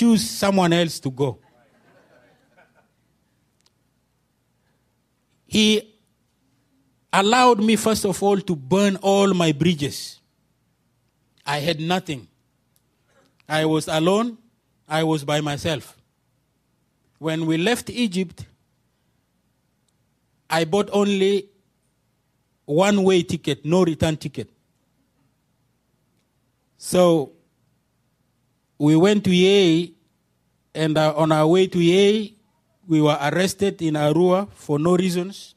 choose 0.00 0.30
someone 0.30 0.72
else 0.72 0.98
to 0.98 1.10
go. 1.10 1.38
He 5.46 5.94
allowed 7.12 7.62
me, 7.62 7.76
first 7.76 8.06
of 8.06 8.22
all, 8.22 8.40
to 8.40 8.56
burn 8.56 8.96
all 9.02 9.34
my 9.34 9.52
bridges. 9.52 10.20
I 11.44 11.58
had 11.58 11.80
nothing. 11.80 12.28
I 13.46 13.66
was 13.66 13.88
alone. 13.88 14.38
I 14.88 15.02
was 15.02 15.22
by 15.22 15.42
myself. 15.42 15.98
When 17.18 17.44
we 17.44 17.58
left 17.58 17.90
Egypt, 17.90 18.46
I 20.48 20.64
bought 20.64 20.88
only 20.94 21.50
one 22.64 23.02
way 23.02 23.22
ticket, 23.22 23.66
no 23.66 23.84
return 23.84 24.16
ticket. 24.16 24.48
So 26.78 27.32
we 28.80 28.96
went 28.96 29.22
to 29.24 29.30
Yei, 29.30 29.92
and 30.74 30.96
uh, 30.96 31.12
on 31.14 31.30
our 31.32 31.46
way 31.46 31.66
to 31.66 31.78
Yei, 31.78 32.34
we 32.88 33.02
were 33.02 33.16
arrested 33.20 33.82
in 33.82 33.92
Arua 33.92 34.48
for 34.54 34.78
no 34.78 34.96
reasons 34.96 35.54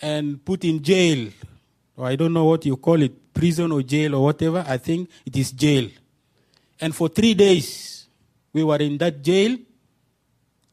and 0.00 0.42
put 0.42 0.64
in 0.64 0.82
jail. 0.82 1.28
I 1.98 2.16
don't 2.16 2.32
know 2.32 2.46
what 2.46 2.64
you 2.64 2.78
call 2.78 3.02
it, 3.02 3.34
prison 3.34 3.72
or 3.72 3.82
jail 3.82 4.14
or 4.14 4.24
whatever. 4.24 4.64
I 4.66 4.78
think 4.78 5.10
it 5.26 5.36
is 5.36 5.52
jail. 5.52 5.90
And 6.80 6.96
for 6.96 7.10
three 7.10 7.34
days, 7.34 8.08
we 8.54 8.64
were 8.64 8.78
in 8.78 8.96
that 8.96 9.22
jail, 9.22 9.58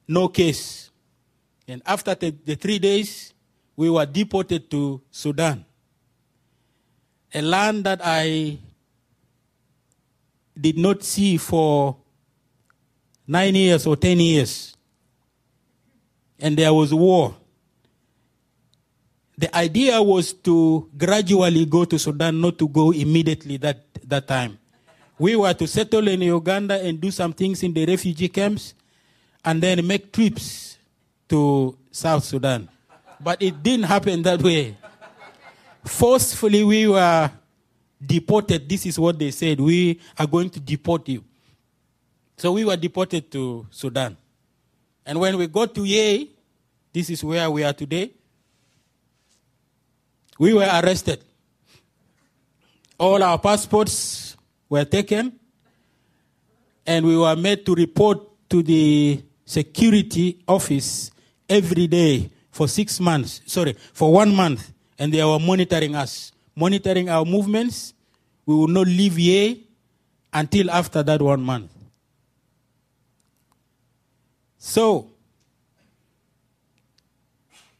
no 0.07 0.29
case. 0.29 0.89
And 1.67 1.81
after 1.85 2.15
the, 2.15 2.31
the 2.45 2.55
three 2.55 2.79
days, 2.79 3.33
we 3.75 3.89
were 3.89 4.05
deported 4.05 4.71
to 4.71 5.01
Sudan, 5.11 5.65
a 7.33 7.41
land 7.41 7.83
that 7.83 7.99
I 8.01 8.57
did 10.59 10.77
not 10.77 11.03
see 11.03 11.37
for 11.37 11.97
nine 13.27 13.55
years 13.55 13.87
or 13.87 13.95
ten 13.95 14.19
years. 14.19 14.75
And 16.39 16.57
there 16.57 16.73
was 16.73 16.93
war. 16.93 17.35
The 19.37 19.55
idea 19.55 20.01
was 20.01 20.33
to 20.33 20.89
gradually 20.95 21.65
go 21.65 21.85
to 21.85 21.97
Sudan, 21.97 22.39
not 22.39 22.59
to 22.59 22.67
go 22.67 22.91
immediately 22.91 23.57
that, 23.57 23.83
that 24.07 24.27
time. 24.27 24.59
We 25.17 25.35
were 25.35 25.53
to 25.53 25.67
settle 25.67 26.07
in 26.07 26.21
Uganda 26.21 26.81
and 26.83 26.99
do 26.99 27.09
some 27.11 27.33
things 27.33 27.63
in 27.63 27.73
the 27.73 27.85
refugee 27.85 28.29
camps 28.29 28.73
and 29.43 29.61
then 29.61 29.85
make 29.85 30.11
trips 30.11 30.77
to 31.29 31.77
South 31.91 32.23
Sudan. 32.23 32.69
But 33.19 33.41
it 33.41 33.63
didn't 33.63 33.85
happen 33.85 34.21
that 34.23 34.41
way. 34.41 34.77
Forcefully, 35.85 36.63
we 36.63 36.87
were 36.87 37.31
deported. 38.05 38.67
This 38.67 38.85
is 38.85 38.99
what 38.99 39.17
they 39.17 39.31
said. 39.31 39.59
We 39.59 39.99
are 40.17 40.27
going 40.27 40.49
to 40.51 40.59
deport 40.59 41.07
you. 41.09 41.23
So 42.37 42.51
we 42.51 42.65
were 42.65 42.75
deported 42.75 43.31
to 43.31 43.67
Sudan. 43.71 44.17
And 45.05 45.19
when 45.19 45.37
we 45.37 45.47
got 45.47 45.73
to 45.75 45.83
Yei, 45.83 46.29
this 46.91 47.09
is 47.09 47.23
where 47.23 47.49
we 47.49 47.63
are 47.63 47.73
today, 47.73 48.11
we 50.37 50.53
were 50.53 50.69
arrested. 50.83 51.23
All 52.99 53.21
our 53.23 53.39
passports 53.39 54.35
were 54.69 54.85
taken, 54.85 55.39
and 56.85 57.05
we 57.05 57.17
were 57.17 57.35
made 57.35 57.65
to 57.65 57.75
report 57.75 58.19
to 58.49 58.61
the 58.61 59.23
security 59.45 60.39
office 60.47 61.11
every 61.49 61.87
day 61.87 62.29
for 62.51 62.67
six 62.67 62.99
months, 62.99 63.41
sorry, 63.45 63.73
for 63.93 64.11
one 64.11 64.35
month, 64.35 64.71
and 64.99 65.13
they 65.13 65.23
were 65.23 65.39
monitoring 65.39 65.95
us, 65.95 66.32
monitoring 66.55 67.09
our 67.09 67.25
movements. 67.25 67.93
We 68.45 68.55
will 68.55 68.67
not 68.67 68.87
leave 68.87 69.15
here 69.15 69.55
until 70.31 70.69
after 70.71 71.03
that 71.03 71.21
one 71.21 71.41
month. 71.41 71.71
So, 74.57 75.11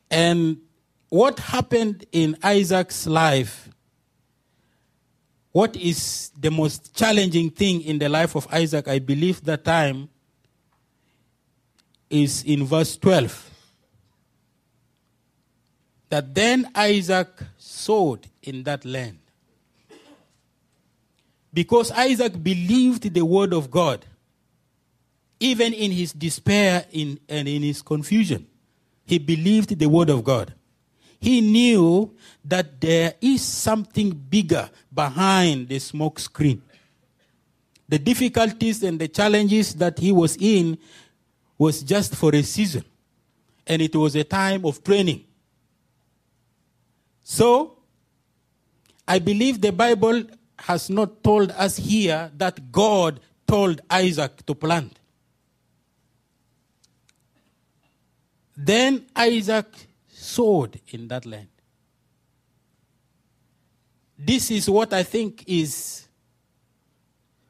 and 0.10 0.58
what 1.10 1.40
happened 1.40 2.06
in 2.12 2.38
Isaac's 2.44 3.08
life? 3.08 3.70
What 5.52 5.76
is 5.76 6.32
the 6.40 6.50
most 6.50 6.96
challenging 6.96 7.52
thing 7.52 7.82
in 7.82 8.00
the 8.00 8.10
life 8.10 8.36
of 8.36 8.48
Isaac, 8.52 8.88
I 8.88 9.00
believe, 9.00 9.44
that 9.46 9.64
time 9.64 10.10
is 12.10 12.44
in 12.44 12.66
verse 12.66 12.98
12 12.98 13.53
that 16.14 16.36
then 16.36 16.70
Isaac 16.76 17.28
sowed 17.58 18.28
in 18.44 18.62
that 18.66 18.86
land. 18.86 19.18
Because 21.52 21.90
Isaac 21.90 22.34
believed 22.44 23.12
the 23.12 23.26
word 23.26 23.52
of 23.52 23.72
God, 23.72 24.06
even 25.40 25.74
in 25.74 25.90
his 25.90 26.14
despair 26.14 26.86
in, 26.92 27.20
and 27.28 27.48
in 27.48 27.64
his 27.64 27.82
confusion, 27.82 28.46
he 29.08 29.18
believed 29.18 29.80
the 29.80 29.90
word 29.90 30.12
of 30.12 30.24
God. 30.24 30.54
He 31.20 31.42
knew 31.42 32.14
that 32.46 32.80
there 32.80 33.16
is 33.20 33.42
something 33.42 34.12
bigger 34.12 34.70
behind 34.94 35.68
the 35.68 35.80
smoke 35.80 36.20
screen. 36.20 36.62
The 37.90 37.98
difficulties 37.98 38.84
and 38.84 39.00
the 39.00 39.08
challenges 39.08 39.74
that 39.74 39.98
he 39.98 40.12
was 40.12 40.38
in 40.40 40.78
was 41.58 41.82
just 41.82 42.14
for 42.16 42.36
a 42.36 42.44
season, 42.44 42.86
and 43.66 43.82
it 43.82 43.96
was 43.96 44.16
a 44.16 44.24
time 44.24 44.64
of 44.64 44.84
training. 44.84 45.26
So, 47.24 47.78
I 49.08 49.20
believe 49.20 49.62
the 49.62 49.72
Bible 49.72 50.24
has 50.60 50.90
not 50.90 51.24
told 51.24 51.52
us 51.52 51.78
here 51.78 52.32
that 52.38 52.72
God 52.72 53.20
told 53.48 53.82
Isaac 53.90 54.46
to 54.46 54.56
plant. 54.56 55.00
Then 58.56 59.06
Isaac 59.16 59.66
sowed 60.08 60.80
in 60.90 61.08
that 61.08 61.26
land. 61.26 61.48
This 64.18 64.52
is 64.52 64.70
what 64.70 64.94
I 64.94 65.04
think 65.04 65.44
is 65.48 66.08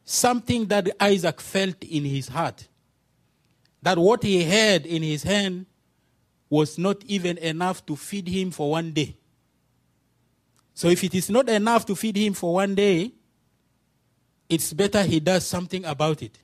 something 0.05 0.65
that 0.67 0.89
Isaac 0.99 1.39
felt 1.41 1.83
in 1.83 2.05
his 2.05 2.29
heart. 2.29 2.67
That 3.81 3.97
what 3.97 4.23
he 4.23 4.43
had 4.43 4.85
in 4.85 5.03
his 5.03 5.23
hand 5.23 5.65
was 6.49 6.77
not 6.77 7.03
even 7.05 7.37
enough 7.37 7.85
to 7.87 7.95
feed 7.95 8.27
him 8.27 8.51
for 8.51 8.71
one 8.71 8.91
day. 8.91 9.17
So 10.73 10.87
if 10.87 11.03
it 11.03 11.13
is 11.13 11.29
not 11.29 11.49
enough 11.49 11.85
to 11.85 11.95
feed 11.95 12.17
him 12.17 12.33
for 12.33 12.55
one 12.55 12.75
day, 12.75 13.11
it's 14.49 14.73
better 14.73 15.03
he 15.03 15.19
does 15.19 15.45
something 15.45 15.85
about 15.85 16.21
it. 16.21 16.37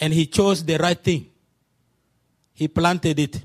And 0.00 0.12
he 0.12 0.26
chose 0.26 0.64
the 0.64 0.76
right 0.78 0.98
thing. 0.98 1.30
He 2.52 2.68
planted 2.68 3.18
it. 3.18 3.44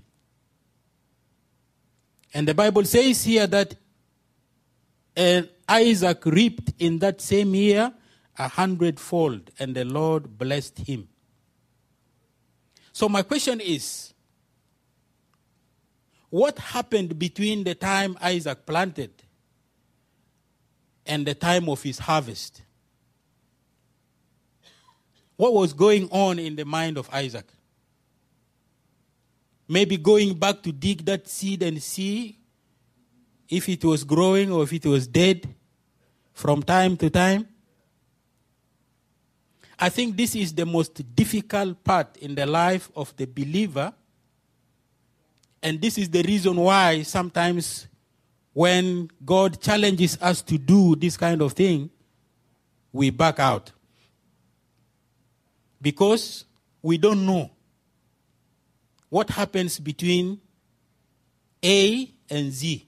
And 2.34 2.48
the 2.48 2.54
Bible 2.54 2.86
says 2.86 3.24
here 3.24 3.48
that 3.48 3.76
and 5.16 5.50
Isaac 5.68 6.26
reaped 6.26 6.74
in 6.80 7.00
that 7.00 7.20
same 7.20 7.54
year 7.54 7.94
a 8.38 8.48
hundredfold, 8.48 9.52
and 9.60 9.76
the 9.76 9.84
Lord 9.84 10.38
blessed 10.38 10.80
him. 10.80 11.10
So, 12.94 13.10
my 13.10 13.24
question 13.24 13.60
is 13.60 14.14
what 16.30 16.60
happened 16.60 17.18
between 17.18 17.64
the 17.64 17.76
time 17.76 18.18
Isaac 18.22 18.66
planted 18.66 19.12
and 21.06 21.26
the 21.26 21.34
time 21.34 21.68
of 21.70 21.82
his 21.82 22.00
harvest? 22.00 22.62
What 25.36 25.54
was 25.54 25.74
going 25.74 26.10
on 26.12 26.38
in 26.38 26.56
the 26.56 26.66
mind 26.66 26.98
of 26.98 27.10
Isaac? 27.12 27.48
Maybe 29.68 29.98
going 29.98 30.34
back 30.34 30.62
to 30.64 30.72
dig 30.72 31.06
that 31.06 31.28
seed 31.28 31.64
and 31.64 31.82
see 31.82 32.38
if 33.48 33.70
it 33.70 33.84
was 33.84 34.04
growing 34.04 34.52
or 34.52 34.64
if 34.64 34.74
it 34.74 34.86
was 34.86 35.08
dead 35.08 35.48
from 36.34 36.62
time 36.62 36.98
to 36.98 37.10
time. 37.10 37.48
I 39.78 39.90
think 39.90 40.18
this 40.18 40.36
is 40.36 40.54
the 40.54 40.66
most 40.66 41.16
difficult 41.16 41.84
part 41.84 42.18
in 42.18 42.36
the 42.36 42.46
life 42.46 42.92
of 42.96 43.16
the 43.16 43.26
believer. 43.26 43.94
And 45.62 45.82
this 45.82 45.98
is 45.98 46.10
the 46.10 46.24
reason 46.24 46.56
why 46.56 47.02
sometimes 47.02 47.88
when 48.54 49.10
God 49.26 49.62
challenges 49.62 50.18
us 50.22 50.42
to 50.44 50.58
do 50.58 50.96
this 50.96 51.18
kind 51.18 51.42
of 51.42 51.54
thing, 51.54 51.90
we 52.92 53.10
back 53.10 53.40
out. 53.40 53.72
Because 55.82 56.46
we 56.82 56.98
don't 56.98 57.26
know 57.26 57.52
what 59.10 59.30
happens 59.30 59.80
between 59.80 60.40
A 61.64 62.12
and 62.30 62.52
Z. 62.52 62.86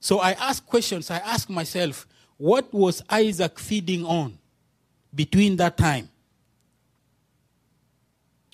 So 0.00 0.20
I 0.20 0.32
ask 0.32 0.64
questions. 0.64 1.10
I 1.10 1.18
ask 1.18 1.50
myself, 1.50 2.06
what 2.36 2.72
was 2.72 3.02
Isaac 3.10 3.58
feeding 3.58 4.04
on 4.04 4.38
between 5.14 5.56
that 5.56 5.76
time? 5.76 6.08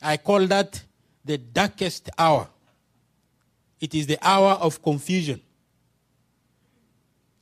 I 0.03 0.17
call 0.17 0.47
that 0.49 0.83
the 1.25 1.39
darkest 1.39 2.11
hour. 2.19 2.49
It 3.81 3.95
is 3.95 4.07
the 4.07 4.19
hour 4.23 4.53
of 4.53 4.83
confusion. 4.83 5.41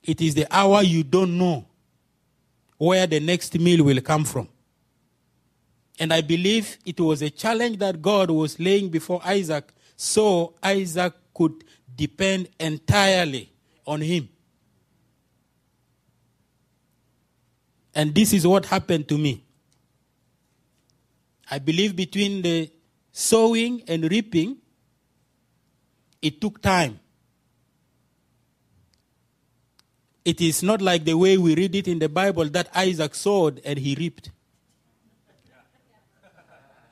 It 0.03 0.21
is 0.21 0.35
the 0.35 0.47
hour 0.51 0.83
you 0.83 1.03
don't 1.03 1.37
know 1.37 1.67
where 2.79 3.07
the 3.07 3.21
next 3.21 3.59
meal 3.59 3.85
will 3.85 4.01
come 4.01 4.25
from. 4.25 4.49
And 5.99 6.15
I 6.15 6.23
believe 6.23 6.79
it 6.87 6.99
was 6.99 7.21
a 7.21 7.29
challenge 7.29 7.79
that 7.79 8.01
God 8.01 8.31
was 8.31 8.59
laying 8.59 8.89
before 8.89 9.21
Isaac 9.23 9.71
so 9.97 10.55
Isaac 10.63 11.13
could 11.35 11.63
depend 11.95 12.49
entirely 12.59 13.53
on 13.87 14.01
him. 14.01 14.31
And 17.95 18.15
this 18.15 18.33
is 18.33 18.47
what 18.47 18.65
happened 18.65 19.09
to 19.09 19.19
me. 19.19 19.45
I 21.51 21.59
believe 21.59 21.97
between 21.97 22.43
the 22.43 22.71
sowing 23.11 23.83
and 23.89 24.11
reaping, 24.11 24.57
it 26.23 26.41
took 26.41 26.63
time. 26.63 27.01
It 30.25 30.41
is 30.41 30.63
not 30.63 30.81
like 30.81 31.05
the 31.05 31.15
way 31.15 31.37
we 31.39 31.55
read 31.55 31.75
it 31.75 31.89
in 31.89 31.99
the 31.99 32.09
Bible 32.09 32.45
that 32.51 32.69
Isaac 32.77 33.15
sowed 33.15 33.61
and 33.65 33.79
he 33.79 33.95
reaped. 33.95 34.31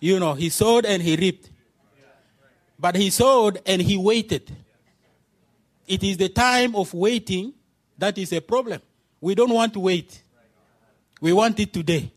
You 0.01 0.19
know, 0.19 0.35
he 0.35 0.49
sowed 0.49 0.87
and 0.87 1.03
he 1.03 1.17
reaped. 1.17 1.51
But 2.79 2.97
he 2.97 3.11
sowed 3.11 3.61
and 3.67 3.83
he 3.83 3.97
waited. 3.97 4.55
It 5.87 6.03
is 6.03 6.17
the 6.17 6.29
time 6.29 6.75
of 6.75 6.93
waiting 6.95 7.53
that 7.97 8.17
is 8.19 8.33
a 8.33 8.41
problem. 8.41 8.81
We 9.21 9.35
don't 9.35 9.53
want 9.53 9.73
to 9.75 9.81
wait. 9.81 10.23
We 11.21 11.33
want 11.33 11.59
it 11.59 11.73
today. 11.73 12.13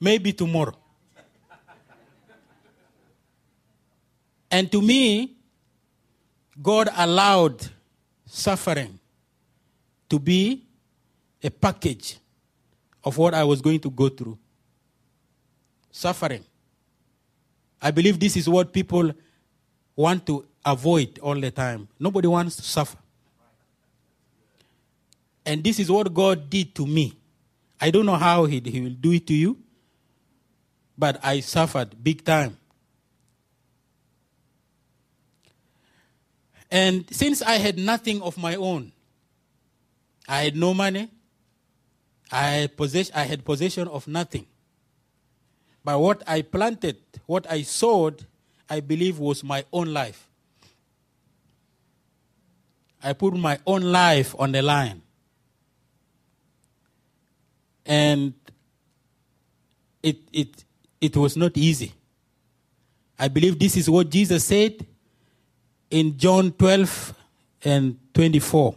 Maybe 0.00 0.32
tomorrow. 0.32 0.79
And 4.50 4.70
to 4.72 4.82
me, 4.82 5.36
God 6.60 6.88
allowed 6.96 7.66
suffering 8.26 8.98
to 10.08 10.18
be 10.18 10.64
a 11.42 11.50
package 11.50 12.18
of 13.04 13.16
what 13.16 13.32
I 13.32 13.44
was 13.44 13.60
going 13.60 13.80
to 13.80 13.90
go 13.90 14.08
through. 14.08 14.38
Suffering. 15.90 16.44
I 17.80 17.90
believe 17.90 18.20
this 18.20 18.36
is 18.36 18.48
what 18.48 18.72
people 18.72 19.12
want 19.96 20.26
to 20.26 20.46
avoid 20.64 21.18
all 21.20 21.34
the 21.34 21.50
time. 21.50 21.88
Nobody 21.98 22.28
wants 22.28 22.56
to 22.56 22.62
suffer. 22.62 22.98
And 25.46 25.64
this 25.64 25.78
is 25.78 25.90
what 25.90 26.12
God 26.12 26.50
did 26.50 26.74
to 26.74 26.86
me. 26.86 27.16
I 27.80 27.90
don't 27.90 28.04
know 28.04 28.16
how 28.16 28.44
he, 28.44 28.60
he 28.60 28.80
will 28.80 28.90
do 28.90 29.12
it 29.12 29.26
to 29.28 29.34
you, 29.34 29.58
but 30.98 31.18
I 31.24 31.40
suffered 31.40 32.02
big 32.02 32.24
time. 32.24 32.58
And 36.70 37.04
since 37.10 37.42
I 37.42 37.54
had 37.54 37.78
nothing 37.78 38.22
of 38.22 38.38
my 38.38 38.54
own, 38.54 38.92
I 40.28 40.42
had 40.44 40.56
no 40.56 40.72
money, 40.72 41.08
I 42.30 42.68
possess- 42.76 43.10
I 43.12 43.24
had 43.24 43.44
possession 43.44 43.88
of 43.88 44.06
nothing. 44.06 44.46
But 45.84 45.98
what 45.98 46.22
I 46.26 46.42
planted, 46.42 46.98
what 47.26 47.50
I 47.50 47.62
sowed, 47.62 48.26
I 48.68 48.80
believe 48.80 49.18
was 49.18 49.42
my 49.42 49.64
own 49.72 49.92
life. 49.92 50.28
I 53.02 53.14
put 53.14 53.34
my 53.34 53.58
own 53.66 53.82
life 53.82 54.34
on 54.38 54.52
the 54.52 54.62
line. 54.62 55.02
And 57.84 58.34
it, 60.02 60.18
it, 60.32 60.64
it 61.00 61.16
was 61.16 61.36
not 61.36 61.56
easy. 61.56 61.94
I 63.18 63.28
believe 63.28 63.58
this 63.58 63.76
is 63.76 63.90
what 63.90 64.10
Jesus 64.10 64.44
said 64.44 64.86
in 65.90 66.16
John 66.16 66.52
12 66.52 67.14
and 67.64 67.98
24. 68.14 68.76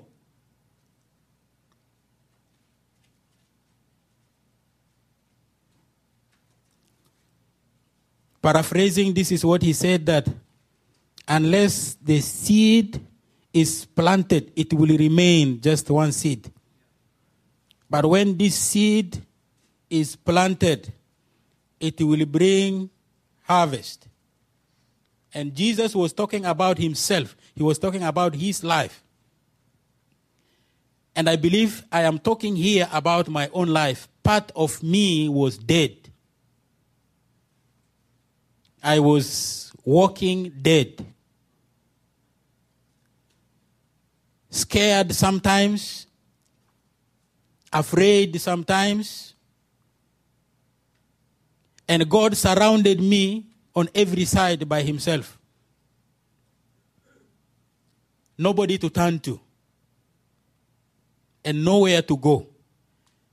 Paraphrasing, 8.41 9.13
this 9.13 9.31
is 9.31 9.45
what 9.45 9.61
he 9.61 9.71
said 9.71 10.05
that 10.05 10.27
unless 11.27 11.95
the 11.95 12.19
seed 12.19 12.99
is 13.53 13.85
planted, 13.85 14.51
it 14.55 14.73
will 14.73 14.97
remain 14.97 15.61
just 15.61 15.89
one 15.89 16.11
seed. 16.11 16.51
But 17.89 18.05
when 18.05 18.35
this 18.35 18.55
seed 18.55 19.21
is 19.89 20.15
planted, 20.15 20.91
it 21.79 22.01
will 22.01 22.25
bring 22.25 22.89
harvest. 23.43 24.07
And 25.33 25.55
Jesus 25.55 25.95
was 25.95 26.13
talking 26.13 26.45
about 26.45 26.77
himself, 26.77 27.35
he 27.55 27.63
was 27.63 27.79
talking 27.79 28.03
about 28.03 28.35
his 28.35 28.63
life. 28.63 29.03
And 31.15 31.29
I 31.29 31.35
believe 31.35 31.83
I 31.91 32.01
am 32.01 32.17
talking 32.17 32.55
here 32.55 32.87
about 32.91 33.27
my 33.27 33.47
own 33.53 33.67
life. 33.67 34.07
Part 34.23 34.51
of 34.55 34.81
me 34.81 35.29
was 35.29 35.57
dead. 35.57 35.95
I 38.81 38.99
was 38.99 39.71
walking 39.85 40.51
dead. 40.61 41.05
scared 44.53 45.13
sometimes, 45.13 46.05
afraid 47.71 48.39
sometimes. 48.39 49.33
And 51.87 52.07
God 52.09 52.37
surrounded 52.37 53.01
me 53.01 53.47
on 53.75 53.89
every 53.95 54.25
side 54.25 54.67
by 54.67 54.81
Himself. 54.81 55.39
nobody 58.37 58.77
to 58.77 58.89
turn 58.89 59.19
to, 59.19 59.39
and 61.45 61.63
nowhere 61.63 62.01
to 62.01 62.17
go. 62.17 62.47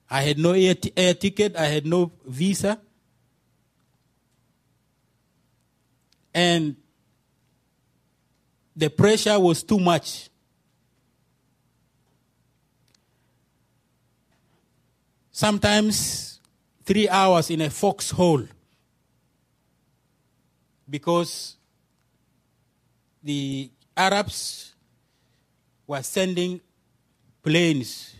I 0.08 0.22
had 0.22 0.38
no 0.38 0.52
air, 0.52 0.74
t- 0.74 0.92
air 0.96 1.14
ticket, 1.14 1.56
I 1.56 1.66
had 1.66 1.86
no 1.86 2.12
visa. 2.26 2.80
And 6.34 6.76
the 8.74 8.88
pressure 8.88 9.38
was 9.38 9.62
too 9.62 9.78
much. 9.78 10.28
Sometimes 15.30 16.40
three 16.84 17.08
hours 17.08 17.50
in 17.50 17.60
a 17.62 17.70
foxhole 17.70 18.46
because 20.90 21.56
the 23.22 23.70
Arabs 23.96 24.74
were 25.86 26.02
sending 26.02 26.60
planes. 27.42 28.14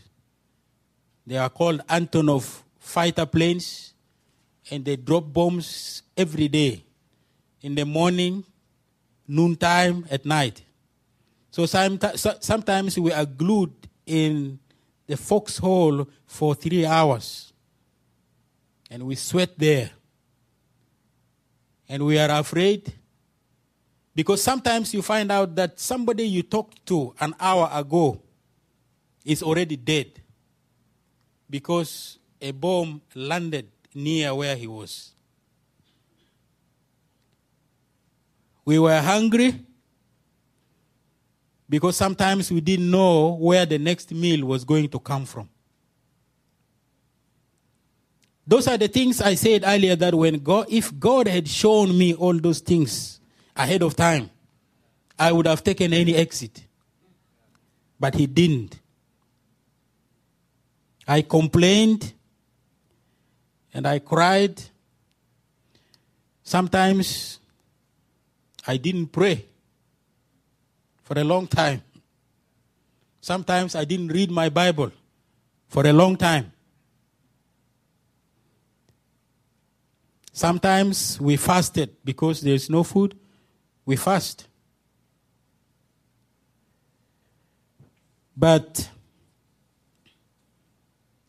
They 1.27 1.37
are 1.37 1.51
called 1.51 1.81
Antonov 1.89 2.63
fighter 2.79 3.27
planes, 3.27 3.93
and 4.71 4.85
they 4.85 4.97
drop 4.97 5.33
bombs 5.33 6.03
every 6.17 6.49
day 6.49 6.85
in 7.61 7.75
the 7.75 7.85
morning, 7.85 8.45
noontime, 9.27 10.07
at 10.11 10.25
night. 10.25 10.63
So 11.51 11.67
sometimes 11.67 12.99
we 12.99 13.13
are 13.13 13.27
glued 13.27 13.73
in 14.07 14.59
the 15.07 15.17
foxhole 15.17 16.09
for 16.27 16.55
three 16.55 16.87
hours, 16.87 17.53
and 18.91 19.05
we 19.05 19.15
sweat 19.17 19.59
there. 19.59 19.91
And 21.91 22.07
we 22.07 22.21
are 22.21 22.31
afraid 22.39 22.93
because 24.15 24.41
sometimes 24.41 24.95
you 24.95 25.03
find 25.03 25.33
out 25.33 25.57
that 25.57 25.81
somebody 25.81 26.23
you 26.23 26.45
talked 26.45 26.87
to 26.87 27.13
an 27.19 27.35
hour 27.41 27.69
ago 27.73 28.23
is 29.25 29.43
already 29.43 29.75
dead 29.75 30.21
because 31.51 32.21
a 32.41 32.53
bomb 32.53 33.03
landed 33.13 33.69
near 33.93 34.33
where 34.37 34.55
he 34.55 34.69
was. 34.69 35.15
We 38.65 38.79
were 38.79 39.01
hungry 39.01 39.59
because 41.69 41.97
sometimes 41.97 42.53
we 42.53 42.61
didn't 42.61 42.89
know 42.89 43.31
where 43.35 43.67
the 43.67 43.79
next 43.79 44.13
meal 44.13 44.47
was 44.47 44.63
going 44.63 44.89
to 44.91 45.01
come 45.01 45.27
from. 45.27 45.49
Those 48.51 48.67
are 48.67 48.77
the 48.77 48.89
things 48.89 49.21
I 49.23 49.37
said 49.37 49.63
earlier 49.65 49.95
that 49.95 50.13
when 50.13 50.41
God, 50.41 50.67
if 50.69 50.99
God 50.99 51.29
had 51.29 51.47
shown 51.47 51.97
me 51.97 52.15
all 52.15 52.37
those 52.37 52.59
things 52.59 53.21
ahead 53.55 53.81
of 53.81 53.95
time, 53.95 54.29
I 55.17 55.31
would 55.31 55.47
have 55.47 55.63
taken 55.63 55.93
any 55.93 56.17
exit. 56.17 56.65
But 58.01 58.17
He 58.17 58.27
didn't. 58.27 58.81
I 61.07 61.23
complained 61.23 62.13
and 63.73 63.87
I 63.87 64.01
cried. 64.01 64.61
Sometimes 66.43 67.39
I 68.67 68.79
didn't 68.79 69.13
pray 69.13 69.45
for 71.05 71.17
a 71.21 71.23
long 71.23 71.47
time. 71.47 71.85
Sometimes 73.21 73.77
I 73.77 73.85
didn't 73.85 74.09
read 74.09 74.33
my 74.33 74.49
Bible 74.49 74.91
for 75.69 75.87
a 75.87 75.93
long 75.93 76.17
time. 76.17 76.51
Sometimes 80.33 81.21
we 81.21 81.37
fasted 81.37 81.97
because 82.05 82.41
there's 82.41 82.71
no 82.71 82.83
food, 82.83 83.17
we 83.85 83.97
fast. 83.97 84.47
But 88.37 88.89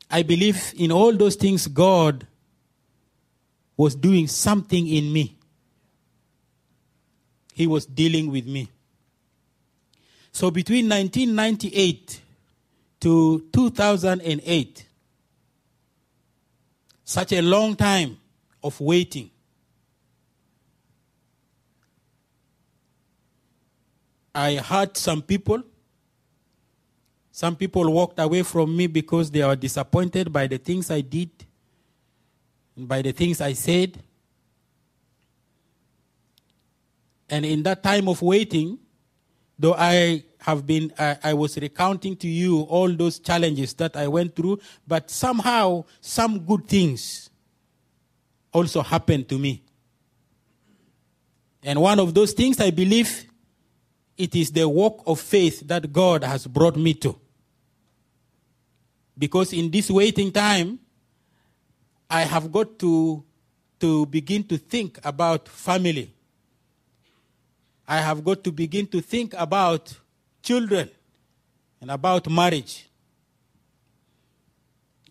I 0.10 0.24
believe 0.24 0.74
in 0.78 0.92
all 0.92 1.14
those 1.14 1.36
things, 1.36 1.68
God 1.68 2.28
was 3.76 3.96
doing 3.96 4.28
something 4.28 4.88
in 4.88 5.12
me. 5.12 5.36
He 7.54 7.68
was 7.68 7.86
dealing 7.86 8.32
with 8.32 8.46
me. 8.46 8.70
So 10.32 10.52
between 10.52 10.88
1998 10.88 12.22
to 13.02 13.48
2008, 13.52 14.86
such 17.04 17.34
a 17.34 17.42
long 17.42 17.76
time, 17.76 18.18
of 18.64 18.80
waiting. 18.80 19.30
I 24.34 24.56
hurt 24.56 24.98
some 24.98 25.22
people. 25.22 25.64
Some 27.32 27.56
people 27.56 27.90
walked 27.92 28.20
away 28.20 28.44
from 28.44 28.76
me 28.76 28.88
because 28.88 29.32
they 29.32 29.44
were 29.44 29.56
disappointed 29.56 30.32
by 30.32 30.48
the 30.48 30.58
things 30.58 30.92
I 30.92 31.02
did 31.02 31.30
and 32.76 32.88
by 32.88 33.02
the 33.02 33.12
things 33.12 33.42
I 33.42 33.54
said. 33.54 33.98
And 37.30 37.46
in 37.46 37.64
that 37.64 37.82
time 37.82 38.08
of 38.10 38.22
waiting, 38.22 38.78
though 39.58 39.74
I 39.74 40.24
have 40.40 40.68
been, 40.68 40.94
I, 41.00 41.18
I, 41.24 41.34
was 41.34 41.58
recounting 41.58 42.16
to 42.18 42.28
you 42.28 42.62
all 42.62 42.92
those 42.94 43.20
challenges 43.20 43.74
that 43.76 43.96
I 43.96 44.08
went 44.08 44.36
through, 44.36 44.60
but 44.88 45.10
somehow 45.10 45.86
some 46.02 46.40
good 46.40 46.68
things 46.68 47.31
also 48.54 48.82
happened 48.82 49.30
to 49.30 49.38
me. 49.38 49.64
And 51.64 51.80
one 51.80 52.00
of 52.00 52.14
those 52.14 52.34
things 52.34 52.60
I 52.60 52.72
believe 52.72 53.26
it 54.18 54.36
is 54.36 54.52
the 54.52 54.68
walk 54.68 55.04
of 55.06 55.20
faith 55.20 55.62
that 55.68 55.92
God 55.92 56.24
has 56.24 56.48
brought 56.48 56.76
me 56.76 56.94
to. 56.96 57.18
Because 59.18 59.54
in 59.54 59.70
this 59.70 59.90
waiting 59.90 60.32
time, 60.32 60.80
I 62.10 62.22
have 62.22 62.52
got 62.52 62.78
to, 62.80 63.24
to 63.80 64.06
begin 64.08 64.44
to 64.46 64.58
think 64.58 65.00
about 65.04 65.48
family. 65.48 66.14
I 67.88 67.98
have 67.98 68.24
got 68.24 68.44
to 68.44 68.52
begin 68.52 68.88
to 68.88 69.02
think 69.02 69.34
about 69.38 69.94
children 70.42 70.90
and 71.80 71.92
about 71.92 72.30
marriage. 72.30 72.88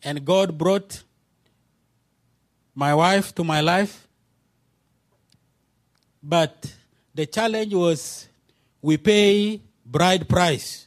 And 0.03 0.24
God 0.24 0.57
brought 0.57 1.03
my 2.74 2.94
wife 2.94 3.35
to 3.35 3.44
my 3.44 3.61
life. 3.61 4.06
But 6.22 6.72
the 7.14 7.26
challenge 7.26 7.74
was 7.74 8.28
we 8.83 8.96
pay 8.96 9.61
bride 9.85 10.28
price. 10.28 10.87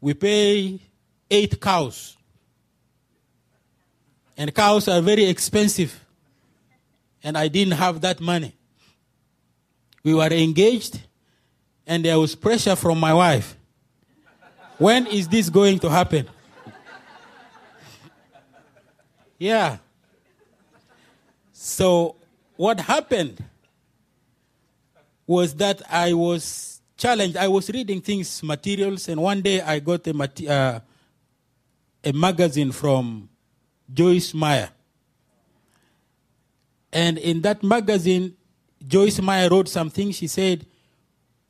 We 0.00 0.14
pay 0.14 0.80
eight 1.30 1.60
cows. 1.60 2.16
And 4.36 4.54
cows 4.54 4.88
are 4.88 5.00
very 5.00 5.24
expensive. 5.24 5.98
And 7.22 7.36
I 7.36 7.48
didn't 7.48 7.74
have 7.74 8.00
that 8.02 8.20
money. 8.20 8.54
We 10.04 10.14
were 10.14 10.28
engaged, 10.28 11.00
and 11.84 12.04
there 12.04 12.16
was 12.18 12.36
pressure 12.36 12.76
from 12.76 13.00
my 13.00 13.12
wife. 13.12 13.56
When 14.78 15.06
is 15.08 15.26
this 15.26 15.48
going 15.48 15.80
to 15.80 15.90
happen? 15.90 16.28
Yeah. 19.38 19.78
So 21.52 22.16
what 22.56 22.80
happened 22.80 23.42
was 25.26 25.54
that 25.56 25.82
I 25.90 26.14
was 26.14 26.80
challenged. 26.96 27.36
I 27.36 27.48
was 27.48 27.68
reading 27.70 28.00
things, 28.00 28.42
materials, 28.42 29.08
and 29.08 29.20
one 29.20 29.42
day 29.42 29.60
I 29.60 29.80
got 29.80 30.06
a, 30.06 30.50
uh, 30.50 30.80
a 32.04 32.12
magazine 32.12 32.72
from 32.72 33.28
Joyce 33.92 34.32
Meyer. 34.32 34.70
And 36.92 37.18
in 37.18 37.42
that 37.42 37.62
magazine, 37.62 38.36
Joyce 38.86 39.20
Meyer 39.20 39.50
wrote 39.50 39.68
something. 39.68 40.12
She 40.12 40.28
said, 40.28 40.64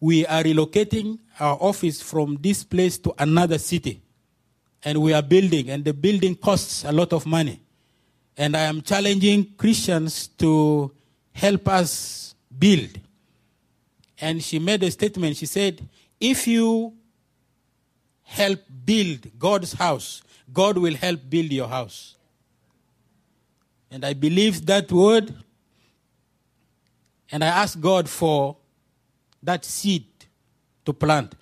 We 0.00 0.26
are 0.26 0.42
relocating 0.42 1.18
our 1.38 1.56
office 1.60 2.02
from 2.02 2.38
this 2.40 2.64
place 2.64 2.98
to 2.98 3.14
another 3.18 3.58
city. 3.58 4.02
And 4.82 5.02
we 5.02 5.12
are 5.12 5.22
building, 5.22 5.70
and 5.70 5.84
the 5.84 5.92
building 5.92 6.34
costs 6.34 6.84
a 6.84 6.92
lot 6.92 7.12
of 7.12 7.26
money. 7.26 7.60
And 8.36 8.56
I 8.56 8.62
am 8.62 8.82
challenging 8.82 9.54
Christians 9.56 10.28
to 10.38 10.92
help 11.32 11.68
us 11.68 12.34
build. 12.58 13.00
And 14.18 14.42
she 14.42 14.58
made 14.58 14.82
a 14.82 14.90
statement. 14.90 15.36
She 15.36 15.46
said, 15.46 15.88
If 16.20 16.46
you 16.46 16.94
help 18.22 18.60
build 18.84 19.38
God's 19.38 19.72
house, 19.72 20.22
God 20.52 20.78
will 20.78 20.94
help 20.94 21.20
build 21.28 21.52
your 21.52 21.68
house. 21.68 22.16
And 23.90 24.04
I 24.04 24.12
believed 24.12 24.66
that 24.66 24.90
word. 24.90 25.34
And 27.30 27.42
I 27.42 27.48
asked 27.48 27.80
God 27.80 28.08
for 28.08 28.56
that 29.42 29.64
seed 29.64 30.06
to 30.84 30.92
plant. 30.92 31.34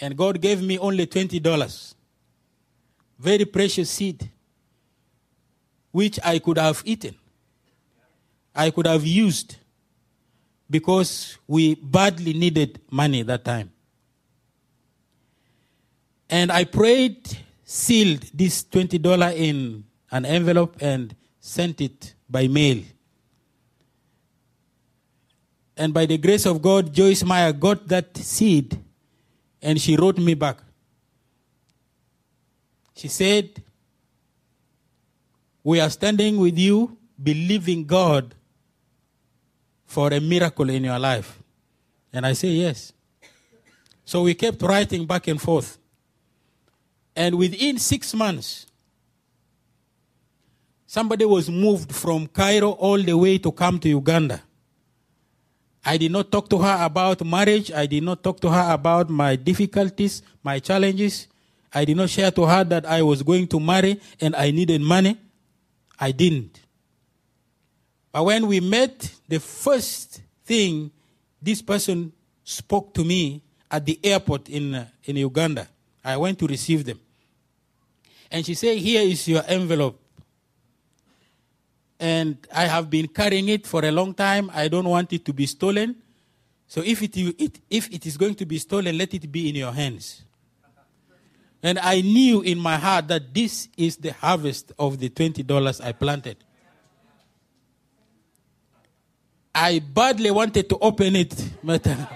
And 0.00 0.16
God 0.16 0.40
gave 0.40 0.62
me 0.62 0.78
only 0.78 1.06
$20. 1.06 1.94
Very 3.18 3.44
precious 3.44 3.90
seed 3.90 4.30
which 5.92 6.18
I 6.24 6.40
could 6.40 6.58
have 6.58 6.82
eaten, 6.84 7.14
I 8.54 8.70
could 8.70 8.86
have 8.86 9.06
used. 9.06 9.56
because 10.72 11.36
we 11.46 11.74
badly 11.74 12.32
needed 12.32 12.80
money 12.90 13.22
that 13.22 13.44
time. 13.44 13.70
And 16.30 16.50
I 16.50 16.64
prayed, 16.64 17.20
sealed 17.62 18.22
this 18.32 18.64
$20 18.64 19.36
in 19.36 19.84
an 20.10 20.24
envelope, 20.24 20.78
and 20.80 21.14
sent 21.38 21.82
it 21.82 22.14
by 22.28 22.48
mail. 22.48 22.82
And 25.76 25.92
by 25.92 26.06
the 26.06 26.16
grace 26.16 26.46
of 26.46 26.62
God, 26.62 26.92
Joyce 26.92 27.22
Meyer 27.22 27.52
got 27.52 27.86
that 27.88 28.16
seed 28.16 28.78
and 29.60 29.80
she 29.80 29.96
wrote 29.96 30.18
me 30.18 30.34
back. 30.34 30.58
She 32.94 33.08
said, 33.08 33.62
We 35.64 35.80
are 35.80 35.90
standing 35.90 36.38
with 36.38 36.58
you, 36.58 36.96
believing 37.22 37.84
God 37.84 38.34
for 39.86 40.12
a 40.12 40.20
miracle 40.20 40.68
in 40.70 40.84
your 40.84 40.98
life. 40.98 41.42
And 42.12 42.26
I 42.26 42.32
say, 42.32 42.48
Yes. 42.48 42.92
So 44.04 44.22
we 44.22 44.34
kept 44.34 44.60
writing 44.62 45.06
back 45.06 45.28
and 45.28 45.40
forth. 45.40 45.78
And 47.14 47.36
within 47.36 47.78
six 47.78 48.14
months, 48.14 48.66
somebody 50.86 51.24
was 51.24 51.48
moved 51.48 51.94
from 51.94 52.26
Cairo 52.26 52.70
all 52.72 52.98
the 52.98 53.16
way 53.16 53.38
to 53.38 53.52
come 53.52 53.78
to 53.80 53.88
Uganda. 53.88 54.42
I 55.84 55.96
did 55.96 56.12
not 56.12 56.30
talk 56.30 56.48
to 56.50 56.58
her 56.58 56.84
about 56.84 57.24
marriage. 57.24 57.72
I 57.72 57.86
did 57.86 58.02
not 58.02 58.22
talk 58.22 58.40
to 58.40 58.50
her 58.50 58.72
about 58.72 59.10
my 59.10 59.36
difficulties, 59.36 60.22
my 60.42 60.58
challenges. 60.58 61.28
I 61.72 61.84
did 61.84 61.96
not 61.96 62.08
share 62.10 62.30
to 62.30 62.44
her 62.44 62.64
that 62.64 62.86
I 62.86 63.02
was 63.02 63.22
going 63.22 63.48
to 63.48 63.60
marry 63.60 64.00
and 64.20 64.36
I 64.36 64.50
needed 64.50 64.80
money. 64.80 65.18
I 65.98 66.12
didn't. 66.12 66.60
But 68.10 68.24
when 68.24 68.46
we 68.46 68.60
met, 68.60 69.10
the 69.28 69.40
first 69.40 70.20
thing 70.44 70.90
this 71.40 71.62
person 71.62 72.12
spoke 72.44 72.92
to 72.94 73.04
me 73.04 73.42
at 73.70 73.86
the 73.86 73.98
airport 74.04 74.48
in, 74.48 74.74
uh, 74.74 74.86
in 75.04 75.16
Uganda, 75.16 75.66
I 76.04 76.16
went 76.16 76.38
to 76.40 76.46
receive 76.46 76.84
them. 76.84 77.00
And 78.30 78.44
she 78.44 78.54
said, 78.54 78.78
Here 78.78 79.02
is 79.02 79.26
your 79.28 79.42
envelope 79.46 80.02
and 82.02 82.36
I 82.52 82.64
have 82.64 82.90
been 82.90 83.06
carrying 83.06 83.48
it 83.48 83.64
for 83.64 83.84
a 83.84 83.92
long 83.92 84.12
time. 84.12 84.50
I 84.52 84.66
don't 84.66 84.88
want 84.88 85.12
it 85.12 85.24
to 85.24 85.32
be 85.32 85.46
stolen. 85.46 85.94
So 86.66 86.82
if 86.84 87.00
it, 87.00 87.16
it, 87.16 87.60
if 87.70 87.92
it 87.92 88.04
is 88.06 88.16
going 88.16 88.34
to 88.34 88.44
be 88.44 88.58
stolen, 88.58 88.98
let 88.98 89.14
it 89.14 89.30
be 89.30 89.48
in 89.48 89.54
your 89.54 89.72
hands. 89.72 90.22
And 91.62 91.78
I 91.78 92.00
knew 92.00 92.40
in 92.40 92.58
my 92.58 92.76
heart 92.76 93.06
that 93.08 93.32
this 93.32 93.68
is 93.76 93.96
the 93.96 94.12
harvest 94.12 94.72
of 94.78 94.98
the 94.98 95.08
$20 95.08 95.84
I 95.84 95.92
planted. 95.92 96.36
I 99.54 99.78
badly 99.78 100.32
wanted 100.32 100.68
to 100.70 100.78
open 100.78 101.14
it. 101.14 101.50
But 101.62 101.86
uh, 101.86 101.94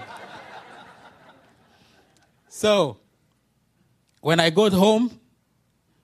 so, 2.49 2.97
when 4.19 4.41
I 4.41 4.49
got 4.49 4.73
home, 4.73 5.17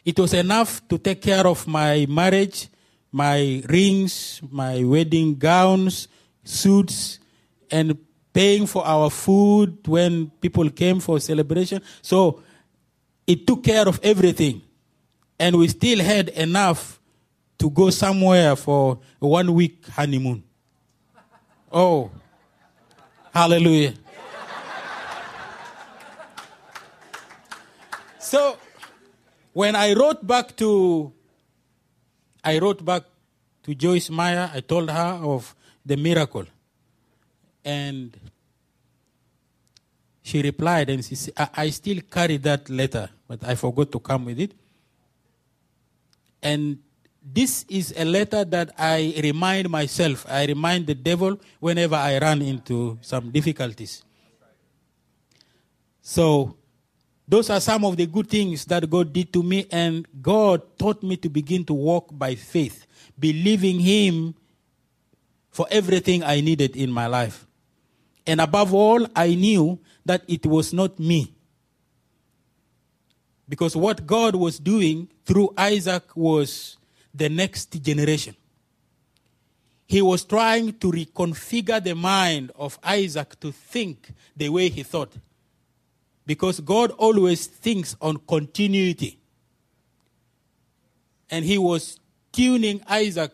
It 0.02 0.18
was 0.18 0.33
enough 0.33 0.80
to 0.88 0.96
take 0.96 1.20
care 1.20 1.46
of 1.46 1.66
my 1.66 2.06
marriage, 2.09 2.68
my 3.12 3.62
rings, 3.68 4.40
my 4.50 4.83
wedding 4.83 5.35
gowns, 5.35 6.09
suits, 6.42 7.18
and 7.70 7.98
paying 8.33 8.66
for 8.66 8.83
our 8.87 9.11
food 9.11 9.87
when 9.87 10.30
people 10.40 10.70
came 10.70 11.00
for 11.00 11.20
celebration. 11.20 11.83
So 12.00 12.42
it 13.26 13.46
took 13.46 13.62
care 13.62 13.87
of 13.87 14.00
everything. 14.02 14.62
And 15.38 15.56
we 15.56 15.68
still 15.68 16.00
had 16.00 16.30
enough 16.30 16.96
to 17.61 17.70
go 17.70 17.90
somewhere 17.90 18.57
for 18.57 18.99
a 19.20 19.27
one 19.27 19.53
week 19.53 19.87
honeymoon. 19.88 20.42
Oh, 21.70 22.11
hallelujah. 23.33 23.94
so 28.18 28.57
when 29.53 29.77
I 29.77 29.92
wrote 29.92 30.27
back 30.27 30.57
to 30.57 31.12
I 32.42 32.59
wrote 32.59 32.83
back 32.83 33.05
to 33.64 33.75
Joyce 33.75 34.09
Meyer, 34.09 34.51
I 34.55 34.61
told 34.61 34.90
her 34.90 35.20
of 35.23 35.55
the 35.85 35.96
miracle. 35.96 36.46
And 37.62 38.18
she 40.23 40.40
replied 40.40 40.88
and 40.88 41.05
she 41.05 41.14
said, 41.14 41.35
I, 41.37 41.49
I 41.57 41.70
still 41.70 42.01
carry 42.11 42.38
that 42.38 42.70
letter, 42.70 43.11
but 43.29 43.44
I 43.44 43.55
forgot 43.55 43.92
to 43.92 44.01
come 44.01 44.25
with 44.25 44.40
it. 44.40 44.53
And 46.42 46.79
this 47.22 47.64
is 47.68 47.92
a 47.96 48.04
letter 48.04 48.44
that 48.44 48.72
I 48.78 49.14
remind 49.22 49.68
myself, 49.68 50.26
I 50.28 50.46
remind 50.46 50.87
the 50.87 50.94
devil 50.94 51.38
whenever 51.61 51.96
I 51.96 52.18
run 52.18 52.42
into 52.42 52.98
some 53.02 53.30
difficulties. 53.30 54.02
So, 56.00 56.56
those 57.28 57.50
are 57.50 57.61
some 57.61 57.85
of 57.85 57.96
the 57.96 58.06
good 58.06 58.28
things 58.28 58.64
that 58.64 58.88
God 58.90 59.12
did 59.12 59.33
to 59.35 59.42
me, 59.42 59.66
and 59.70 60.06
God 60.20 60.62
taught 60.78 61.02
me 61.02 61.16
to 61.18 61.28
begin 61.28 61.64
to 61.66 61.74
walk 61.74 62.09
by 62.11 62.35
faith, 62.35 62.87
believing 63.18 63.78
Him 63.78 64.35
for 65.50 65.66
everything 65.70 66.24
I 66.24 66.40
needed 66.40 66.74
in 66.74 66.90
my 66.90 67.06
life. 67.06 67.46
And 68.26 68.40
above 68.40 68.74
all, 68.74 69.06
I 69.14 69.35
knew 69.35 69.78
that 70.04 70.22
it 70.26 70.46
was 70.46 70.72
not 70.72 70.98
me. 70.98 71.33
Because 73.48 73.76
what 73.76 74.06
God 74.06 74.35
was 74.35 74.59
doing 74.59 75.09
through 75.24 75.52
Isaac 75.56 76.04
was 76.16 76.78
the 77.14 77.29
next 77.29 77.83
generation. 77.83 78.35
He 79.87 80.03
was 80.03 80.25
trying 80.25 80.79
to 80.79 80.92
reconfigure 80.92 81.83
the 81.83 81.94
mind 81.94 82.53
of 82.55 82.79
Isaac 82.83 83.38
to 83.40 83.51
think 83.51 84.12
the 84.37 84.49
way 84.49 84.68
he 84.68 84.85
thought. 84.85 85.12
Because 86.25 86.61
God 86.61 86.92
always 86.92 87.46
thinks 87.46 87.96
on 88.01 88.18
continuity. 88.18 89.18
And 91.29 91.44
he 91.44 91.59
was 91.59 91.99
tuning 92.33 92.81
Isaac 92.88 93.33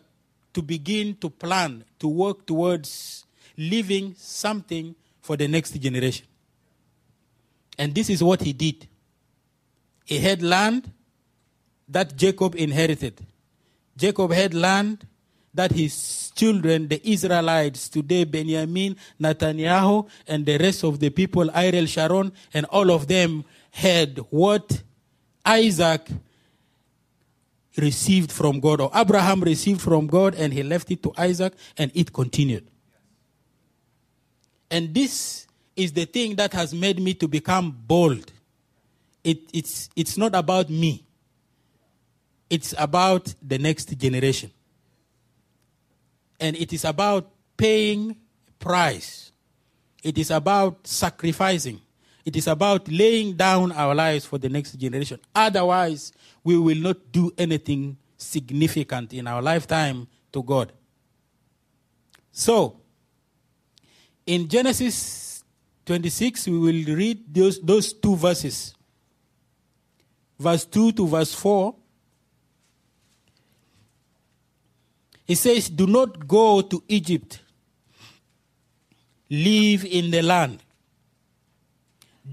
to 0.53 0.63
begin 0.63 1.15
to 1.17 1.29
plan, 1.29 1.83
to 1.99 2.07
work 2.07 2.47
towards 2.47 3.25
leaving 3.55 4.15
something 4.17 4.95
for 5.21 5.37
the 5.37 5.47
next 5.47 5.79
generation. 5.79 6.25
And 7.77 7.93
this 7.93 8.09
is 8.09 8.23
what 8.23 8.41
he 8.41 8.53
did. 8.53 8.87
He 10.05 10.17
had 10.17 10.41
land 10.41 10.91
that 11.87 12.15
Jacob 12.15 12.55
inherited. 12.55 13.23
Jacob 13.97 14.31
had 14.31 14.53
land 14.53 15.05
that 15.53 15.71
his 15.71 16.31
children, 16.35 16.87
the 16.87 17.01
Israelites, 17.09 17.89
today 17.89 18.23
Benjamin, 18.23 18.95
Netanyahu, 19.19 20.07
and 20.27 20.45
the 20.45 20.57
rest 20.59 20.83
of 20.83 20.99
the 20.99 21.09
people, 21.09 21.49
Ariel 21.53 21.87
Sharon, 21.87 22.31
and 22.53 22.65
all 22.67 22.91
of 22.91 23.07
them 23.07 23.43
had 23.71 24.19
what 24.29 24.83
Isaac 25.43 26.07
received 27.75 28.31
from 28.31 28.59
God, 28.59 28.81
or 28.81 28.91
Abraham 28.93 29.41
received 29.41 29.81
from 29.81 30.05
God, 30.07 30.35
and 30.35 30.53
he 30.53 30.61
left 30.61 30.91
it 30.91 31.01
to 31.03 31.13
Isaac, 31.17 31.53
and 31.77 31.91
it 31.95 32.13
continued. 32.13 32.69
And 34.69 34.93
this 34.93 35.47
is 35.75 35.93
the 35.93 36.05
thing 36.05 36.35
that 36.35 36.53
has 36.53 36.73
made 36.73 36.99
me 36.99 37.13
to 37.15 37.27
become 37.27 37.71
bold. 37.87 38.31
It, 39.23 39.39
it's, 39.53 39.89
it's 39.95 40.17
not 40.17 40.35
about 40.35 40.69
me, 40.69 41.06
it's 42.49 42.73
about 42.77 43.33
the 43.41 43.57
next 43.57 43.97
generation. 43.97 44.51
And 46.39 46.55
it 46.55 46.71
is 46.71 46.85
about 46.85 47.31
paying 47.57 48.15
price. 48.59 49.31
It 50.03 50.17
is 50.17 50.31
about 50.31 50.87
sacrificing. 50.87 51.81
It 52.25 52.35
is 52.35 52.47
about 52.47 52.87
laying 52.89 53.35
down 53.35 53.71
our 53.71 53.95
lives 53.95 54.25
for 54.25 54.37
the 54.37 54.49
next 54.49 54.73
generation. 54.73 55.19
Otherwise, 55.33 56.11
we 56.43 56.57
will 56.57 56.77
not 56.77 57.11
do 57.11 57.31
anything 57.37 57.97
significant 58.17 59.13
in 59.13 59.27
our 59.27 59.41
lifetime 59.41 60.07
to 60.33 60.43
God. 60.43 60.73
So, 62.31 62.81
in 64.25 64.47
Genesis 64.47 65.43
26, 65.85 66.47
we 66.47 66.59
will 66.59 66.95
read 66.95 67.33
those, 67.33 67.59
those 67.61 67.93
two 67.93 68.15
verses. 68.15 68.75
Verse 70.37 70.65
2 70.65 70.91
to 70.91 71.07
verse 71.07 71.33
4. 71.33 71.73
He 75.27 75.35
says, 75.35 75.69
Do 75.69 75.85
not 75.85 76.27
go 76.27 76.61
to 76.61 76.83
Egypt, 76.87 77.41
live 79.29 79.85
in 79.85 80.09
the 80.09 80.21
land. 80.21 80.63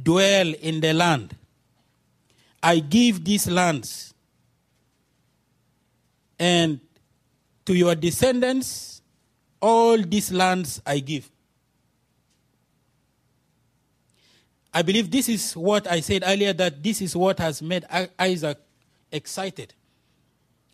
dwell 0.02 0.52
in 0.54 0.80
the 0.80 0.92
land. 0.92 1.36
I 2.62 2.80
give 2.80 3.24
these 3.24 3.48
lands 3.48 4.14
and 6.38 6.80
to 7.66 7.74
your 7.74 7.94
descendants, 7.94 9.02
all 9.60 9.98
these 9.98 10.32
lands 10.32 10.82
I 10.84 10.98
give. 10.98 11.30
I 14.72 14.82
believe 14.82 15.10
this 15.10 15.28
is 15.28 15.56
what 15.56 15.90
I 15.90 16.00
said 16.00 16.24
earlier 16.26 16.52
that 16.54 16.82
this 16.82 17.00
is 17.00 17.14
what 17.14 17.38
has 17.38 17.62
made 17.62 17.84
Isaac 18.18 18.58
excited. 19.12 19.72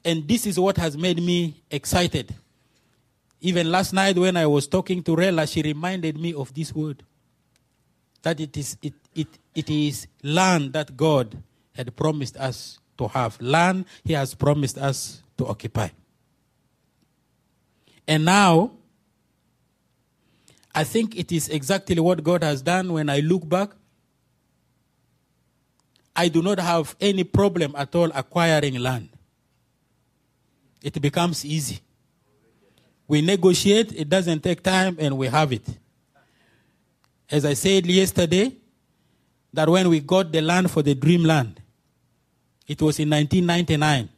And 0.04 0.26
this 0.26 0.46
is 0.46 0.58
what 0.58 0.76
has 0.78 0.96
made 0.96 1.22
me 1.22 1.62
excited. 1.70 2.34
Even 3.40 3.70
last 3.70 3.92
night 3.92 4.16
when 4.16 4.36
I 4.36 4.46
was 4.46 4.66
talking 4.66 5.02
to 5.04 5.16
Rella, 5.16 5.46
she 5.46 5.62
reminded 5.62 6.18
me 6.18 6.34
of 6.34 6.52
this 6.54 6.74
word 6.74 7.02
that 8.22 8.40
it 8.40 8.56
is, 8.56 8.76
it, 8.82 8.94
it, 9.14 9.28
it 9.54 9.70
is 9.70 10.06
land 10.22 10.72
that 10.74 10.96
God 10.96 11.42
had 11.74 11.94
promised 11.96 12.36
us 12.36 12.78
to 12.98 13.08
have, 13.08 13.40
land 13.40 13.86
He 14.04 14.12
has 14.12 14.34
promised 14.34 14.76
us 14.76 15.22
to 15.38 15.46
occupy. 15.46 15.88
And 18.06 18.24
now, 18.24 18.72
I 20.74 20.84
think 20.84 21.16
it 21.16 21.32
is 21.32 21.48
exactly 21.48 21.98
what 21.98 22.22
God 22.22 22.42
has 22.42 22.62
done 22.62 22.92
when 22.92 23.08
I 23.08 23.20
look 23.20 23.48
back. 23.48 23.70
I 26.14 26.28
do 26.28 26.42
not 26.42 26.58
have 26.58 26.94
any 27.00 27.24
problem 27.24 27.74
at 27.76 27.94
all 27.94 28.10
acquiring 28.14 28.74
land. 28.74 29.08
It 30.82 31.00
becomes 31.00 31.44
easy. 31.44 31.80
We 33.06 33.20
negotiate, 33.22 33.92
it 33.92 34.08
doesn't 34.08 34.42
take 34.42 34.62
time, 34.62 34.96
and 35.00 35.18
we 35.18 35.26
have 35.26 35.52
it. 35.52 35.66
As 37.28 37.44
I 37.44 37.54
said 37.54 37.86
yesterday, 37.86 38.52
that 39.52 39.68
when 39.68 39.88
we 39.88 40.00
got 40.00 40.32
the 40.32 40.40
land 40.40 40.70
for 40.70 40.82
the 40.82 40.94
dreamland, 40.94 41.60
it 42.66 42.80
was 42.80 43.00
in 43.00 43.10
1999. 43.10 44.08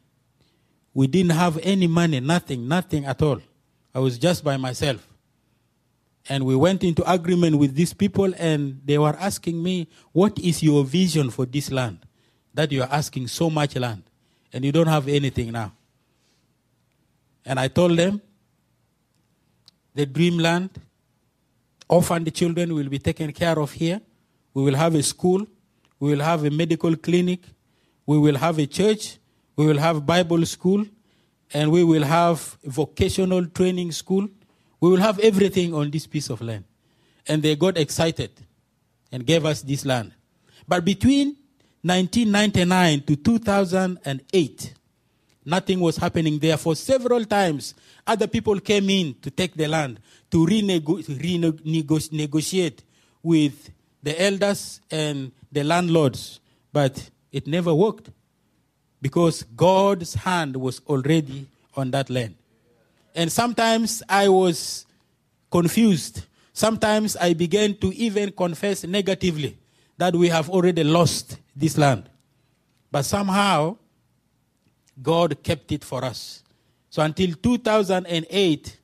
We 0.94 1.06
didn't 1.06 1.32
have 1.32 1.58
any 1.62 1.86
money, 1.86 2.20
nothing, 2.20 2.68
nothing 2.68 3.06
at 3.06 3.22
all. 3.22 3.40
I 3.94 3.98
was 3.98 4.18
just 4.18 4.44
by 4.44 4.56
myself. 4.58 5.06
And 6.28 6.44
we 6.44 6.54
went 6.54 6.84
into 6.84 7.10
agreement 7.10 7.56
with 7.56 7.74
these 7.74 7.94
people, 7.94 8.32
and 8.38 8.80
they 8.84 8.98
were 8.98 9.16
asking 9.18 9.62
me, 9.62 9.88
What 10.12 10.38
is 10.38 10.62
your 10.62 10.84
vision 10.84 11.30
for 11.30 11.46
this 11.46 11.70
land? 11.72 12.00
That 12.54 12.70
you 12.70 12.82
are 12.82 12.88
asking 12.90 13.28
so 13.28 13.50
much 13.50 13.74
land, 13.76 14.02
and 14.52 14.64
you 14.64 14.70
don't 14.70 14.86
have 14.86 15.08
anything 15.08 15.52
now. 15.52 15.72
And 17.44 17.58
I 17.58 17.68
told 17.68 17.96
them, 17.98 18.20
The 19.94 20.06
dreamland, 20.06 20.70
orphaned 21.88 22.32
children 22.34 22.74
will 22.74 22.88
be 22.88 22.98
taken 22.98 23.32
care 23.32 23.58
of 23.58 23.72
here. 23.72 24.00
We 24.54 24.62
will 24.62 24.76
have 24.76 24.94
a 24.94 25.02
school. 25.02 25.46
We 25.98 26.10
will 26.10 26.24
have 26.24 26.44
a 26.44 26.50
medical 26.50 26.96
clinic. 26.96 27.40
We 28.06 28.18
will 28.18 28.36
have 28.36 28.58
a 28.58 28.66
church. 28.66 29.18
We 29.56 29.66
will 29.66 29.78
have 29.78 30.06
Bible 30.06 30.44
school. 30.46 30.84
And 31.54 31.70
we 31.70 31.84
will 31.84 32.04
have 32.04 32.58
vocational 32.64 33.46
training 33.46 33.92
school 33.92 34.28
we 34.82 34.90
will 34.90 34.98
have 34.98 35.20
everything 35.20 35.72
on 35.74 35.92
this 35.92 36.08
piece 36.08 36.28
of 36.28 36.42
land. 36.42 36.64
And 37.28 37.40
they 37.40 37.54
got 37.54 37.78
excited 37.78 38.32
and 39.12 39.24
gave 39.24 39.46
us 39.46 39.62
this 39.62 39.86
land. 39.86 40.12
But 40.66 40.84
between 40.84 41.36
1999 41.82 43.02
to 43.02 43.14
2008, 43.14 44.74
nothing 45.44 45.80
was 45.80 45.96
happening 45.96 46.38
there. 46.38 46.56
For 46.56 46.74
several 46.76 47.24
times, 47.24 47.74
other 48.06 48.26
people 48.26 48.60
came 48.60 48.88
in 48.90 49.14
to 49.22 49.30
take 49.30 49.54
the 49.54 49.68
land 49.68 50.00
to 50.30 50.46
renegotiate 50.46 51.58
with 53.22 53.70
the 54.02 54.20
elders 54.22 54.80
and 54.90 55.32
the 55.50 55.62
landlords. 55.62 56.40
But 56.72 57.10
it 57.30 57.46
never 57.46 57.74
worked 57.74 58.10
because 59.00 59.42
God's 59.56 60.14
hand 60.14 60.56
was 60.56 60.80
already 60.86 61.46
on 61.76 61.90
that 61.90 62.08
land. 62.08 62.34
And 63.14 63.30
sometimes 63.30 64.02
I 64.08 64.28
was 64.28 64.86
confused. 65.50 66.24
Sometimes 66.54 67.16
I 67.16 67.34
began 67.34 67.74
to 67.76 67.92
even 67.94 68.32
confess 68.32 68.84
negatively 68.84 69.58
that 69.98 70.14
we 70.16 70.28
have 70.28 70.48
already 70.48 70.82
lost 70.84 71.38
this 71.54 71.76
land. 71.76 72.08
But 72.90 73.02
somehow, 73.04 73.76
God 75.00 75.42
kept 75.42 75.72
it 75.72 75.84
for 75.84 76.04
us. 76.04 76.42
So 76.90 77.02
until 77.02 77.34
2008, 77.34 78.80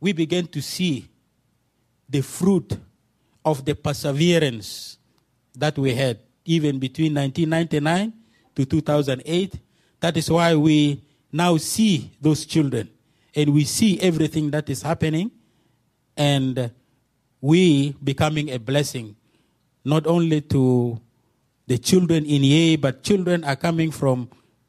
we 0.00 0.12
began 0.12 0.46
to 0.48 0.62
see 0.62 1.08
the 2.08 2.20
fruit 2.20 2.78
of 3.44 3.64
the 3.64 3.74
perseverance 3.74 4.98
that 5.56 5.76
we 5.78 5.94
had, 5.94 6.18
even 6.44 6.78
between 6.78 7.14
1999 7.14 8.12
to 8.54 8.64
2008. 8.64 9.58
That 10.00 10.16
is 10.16 10.30
why 10.30 10.54
we 10.54 11.02
now 11.32 11.56
see 11.56 12.10
those 12.20 12.46
children 12.46 12.88
and 13.34 13.52
we 13.52 13.64
see 13.64 14.00
everything 14.00 14.50
that 14.50 14.70
is 14.70 14.82
happening 14.82 15.30
and 16.16 16.70
we 17.40 17.92
becoming 18.02 18.50
a 18.50 18.58
blessing 18.58 19.16
not 19.84 20.06
only 20.06 20.40
to 20.40 21.00
the 21.66 21.78
children 21.78 22.24
in 22.24 22.42
Yei, 22.42 22.76
but 22.76 23.02
children 23.02 23.44
are 23.44 23.56
coming 23.56 23.90
from 23.90 24.28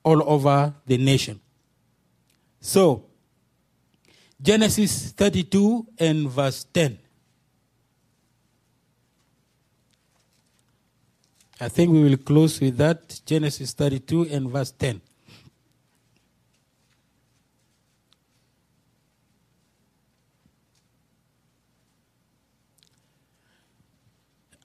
all 0.10 0.24
over 0.26 0.74
the 0.88 0.98
nation. 0.98 1.40
So, 2.60 3.06
Genesis 4.42 5.12
32 5.12 5.86
and 6.00 6.30
verse 6.30 6.66
10. 6.74 6.98
I 11.62 11.70
think 11.70 11.92
we 11.92 12.02
will 12.04 12.18
close 12.18 12.60
with 12.60 12.78
that. 12.78 13.22
Genesis 13.24 13.74
32 13.74 14.30
and 14.32 14.50
verse 14.50 14.72
10. 14.72 15.02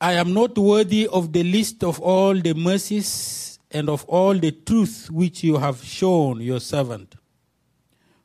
I 0.01 0.13
am 0.13 0.33
not 0.33 0.57
worthy 0.57 1.07
of 1.09 1.33
the 1.33 1.43
least 1.43 1.85
of 1.85 2.01
all 2.01 2.35
the 2.35 2.55
mercies 2.55 3.54
and 3.75 3.91
of 3.91 4.05
all 4.05 4.35
the 4.35 4.53
truth 4.53 5.11
which 5.11 5.45
you 5.45 5.59
have 5.59 5.85
shown 5.85 6.41
your 6.41 6.61
servant. 6.61 7.17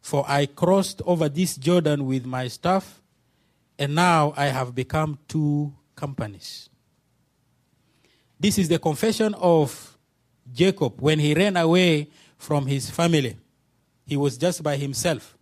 For 0.01 0.23
I 0.27 0.45
crossed 0.45 1.01
over 1.05 1.27
this 1.27 1.57
Jordan 1.57 2.05
with 2.05 2.25
my 2.25 2.47
staff, 2.47 3.01
and 3.77 3.95
now 3.95 4.33
I 4.37 4.45
have 4.45 4.73
become 4.73 5.19
two 5.27 5.73
companies. 5.95 6.69
This 8.39 8.57
is 8.57 8.69
the 8.69 8.79
confession 8.79 9.33
of 9.33 9.97
Jacob 10.53 11.01
when 11.01 11.19
he 11.19 11.33
ran 11.33 11.57
away 11.57 12.09
from 12.37 12.67
his 12.67 12.89
family. 12.89 13.35
He 14.05 14.15
was 14.15 14.37
just 14.37 14.63
by 14.63 14.77
himself. 14.77 15.37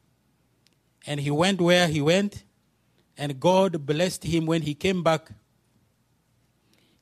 And 1.05 1.19
he 1.19 1.29
went 1.29 1.61
where 1.61 1.87
he 1.87 2.01
went, 2.01 2.43
and 3.17 3.39
God 3.39 3.85
blessed 3.85 4.23
him 4.23 4.45
when 4.45 4.63
he 4.63 4.73
came 4.73 5.03
back 5.03 5.29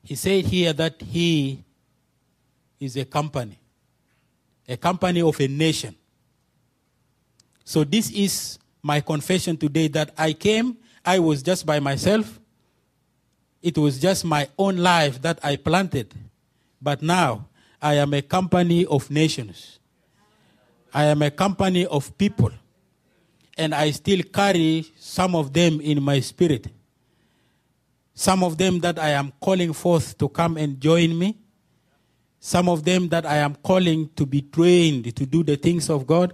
he 0.05 0.13
said 0.13 0.45
here 0.45 0.71
that 0.71 1.01
he 1.01 1.64
is 2.79 2.97
a 2.97 3.05
company, 3.05 3.59
a 4.67 4.77
company 4.77 5.21
of 5.21 5.39
a 5.39 5.47
nation. 5.47 5.95
So 7.63 7.83
this 7.83 8.11
is 8.11 8.59
my 8.81 9.01
confession 9.01 9.57
today 9.57 9.87
that 9.89 10.13
I 10.17 10.33
came, 10.33 10.77
I 11.03 11.19
was 11.19 11.43
just 11.43 11.65
by 11.65 11.79
myself. 11.79 12.39
It 13.61 13.77
was 13.77 13.99
just 13.99 14.25
my 14.25 14.47
own 14.57 14.77
life 14.77 15.21
that 15.21 15.39
I 15.43 15.55
planted. 15.55 16.13
But 16.81 17.01
now 17.01 17.47
I 17.81 17.95
am 17.95 18.13
a 18.13 18.21
company 18.21 18.85
of 18.85 19.09
nations. 19.09 19.79
I 20.93 21.05
am 21.05 21.21
a 21.21 21.31
company 21.31 21.85
of 21.85 22.15
people. 22.17 22.51
And 23.57 23.73
I 23.73 23.91
still 23.91 24.21
carry 24.23 24.85
some 24.99 25.35
of 25.35 25.53
them 25.53 25.81
in 25.81 26.01
my 26.03 26.19
spirit. 26.19 26.67
Some 28.13 28.43
of 28.43 28.57
them 28.57 28.79
that 28.79 28.99
I 28.99 29.09
am 29.09 29.33
calling 29.41 29.73
forth 29.73 30.17
to 30.19 30.29
come 30.29 30.57
and 30.57 30.79
join 30.79 31.17
me. 31.17 31.37
Some 32.45 32.69
of 32.69 32.83
them 32.85 33.09
that 33.09 33.25
I 33.25 33.37
am 33.37 33.55
calling 33.55 34.11
to 34.15 34.23
be 34.23 34.43
trained 34.43 35.15
to 35.15 35.25
do 35.25 35.43
the 35.43 35.55
things 35.55 35.89
of 35.89 36.05
God. 36.05 36.31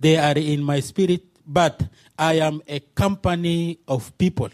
They 0.00 0.16
are 0.16 0.36
in 0.36 0.64
my 0.64 0.80
spirit, 0.80 1.22
but 1.46 1.80
I 2.18 2.40
am 2.40 2.60
a 2.66 2.80
company 2.80 3.78
of 3.86 4.18
people. 4.18 4.48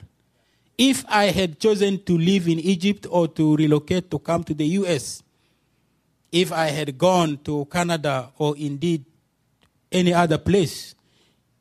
If 0.76 1.06
I 1.08 1.30
had 1.30 1.58
chosen 1.58 2.04
to 2.04 2.18
live 2.18 2.48
in 2.48 2.60
Egypt 2.60 3.06
or 3.08 3.28
to 3.28 3.56
relocate 3.56 4.10
to 4.10 4.18
come 4.18 4.44
to 4.44 4.52
the 4.52 4.66
US, 4.84 5.22
if 6.30 6.52
I 6.52 6.66
had 6.66 6.98
gone 6.98 7.38
to 7.44 7.64
Canada 7.72 8.30
or 8.36 8.54
indeed 8.58 9.06
any 9.90 10.12
other 10.12 10.36
place, 10.36 10.94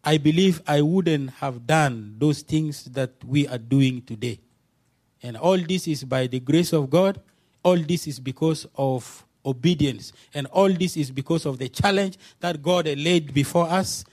I 0.03 0.17
believe 0.17 0.61
I 0.67 0.81
wouldn't 0.81 1.29
have 1.39 1.65
done 1.65 2.15
those 2.17 2.41
things 2.41 2.83
that 2.91 3.23
we 3.23 3.47
are 3.47 3.57
doing 3.57 4.01
today. 4.01 4.41
And 5.23 5.37
all 5.37 5.57
this 5.57 5.87
is 5.87 6.03
by 6.03 6.27
the 6.27 6.41
grace 6.41 6.73
of 6.73 6.89
God. 6.89 7.21
All 7.63 7.77
this 7.77 8.07
is 8.07 8.19
because 8.19 8.67
of 8.75 9.25
obedience. 9.45 10.13
And 10.33 10.47
all 10.47 10.69
this 10.69 10.97
is 10.97 11.11
because 11.11 11.45
of 11.45 11.57
the 11.57 11.69
challenge 11.69 12.17
that 12.39 12.61
God 12.61 12.85
laid 12.85 13.33
before 13.33 13.69
us 13.69 14.05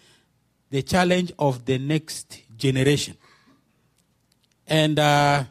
the 0.70 0.82
challenge 0.82 1.32
of 1.38 1.64
the 1.64 1.78
next 1.78 2.42
generation. 2.56 3.16
And 4.66 4.98
uh, 4.98 5.44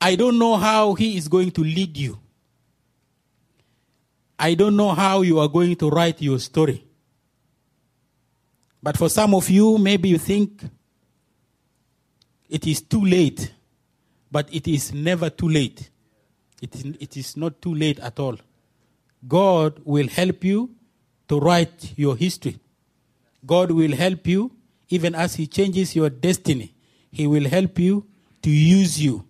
I 0.00 0.16
don't 0.16 0.38
know 0.38 0.56
how 0.56 0.94
He 0.94 1.16
is 1.16 1.28
going 1.28 1.52
to 1.52 1.62
lead 1.62 1.96
you. 1.96 2.18
I 4.38 4.54
don't 4.54 4.76
know 4.76 4.90
how 4.90 5.22
you 5.22 5.38
are 5.38 5.48
going 5.48 5.76
to 5.76 5.88
write 5.88 6.20
your 6.20 6.38
story. 6.40 6.84
But 8.82 8.98
for 8.98 9.08
some 9.08 9.34
of 9.34 9.48
you, 9.48 9.78
maybe 9.78 10.08
you 10.08 10.18
think 10.18 10.60
it 12.50 12.66
is 12.66 12.82
too 12.82 13.02
late, 13.04 13.54
but 14.30 14.52
it 14.52 14.68
is 14.68 14.92
never 14.92 15.30
too 15.30 15.48
late. 15.48 15.88
It 16.62 16.74
is, 16.74 16.84
it 17.00 17.16
is 17.16 17.36
not 17.36 17.60
too 17.60 17.74
late 17.74 17.98
at 18.00 18.18
all. 18.18 18.36
God 19.26 19.80
will 19.84 20.08
help 20.08 20.44
you 20.44 20.70
to 21.28 21.40
write 21.40 21.92
your 21.96 22.16
history. 22.16 22.58
God 23.44 23.70
will 23.70 23.94
help 23.94 24.26
you 24.26 24.52
even 24.88 25.14
as 25.14 25.34
He 25.34 25.46
changes 25.46 25.96
your 25.96 26.10
destiny. 26.10 26.74
He 27.10 27.26
will 27.26 27.48
help 27.48 27.78
you 27.78 28.06
to 28.42 28.50
use 28.50 29.02
you. 29.02 29.26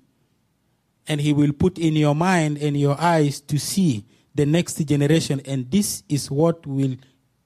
And 1.06 1.20
He 1.20 1.32
will 1.32 1.52
put 1.52 1.78
in 1.78 1.94
your 1.94 2.14
mind 2.14 2.58
and 2.58 2.76
your 2.76 3.00
eyes 3.00 3.40
to 3.42 3.58
see 3.58 4.04
the 4.34 4.46
next 4.46 4.76
generation. 4.86 5.40
And 5.44 5.70
this 5.70 6.02
is 6.08 6.30
what 6.30 6.66
will 6.66 6.96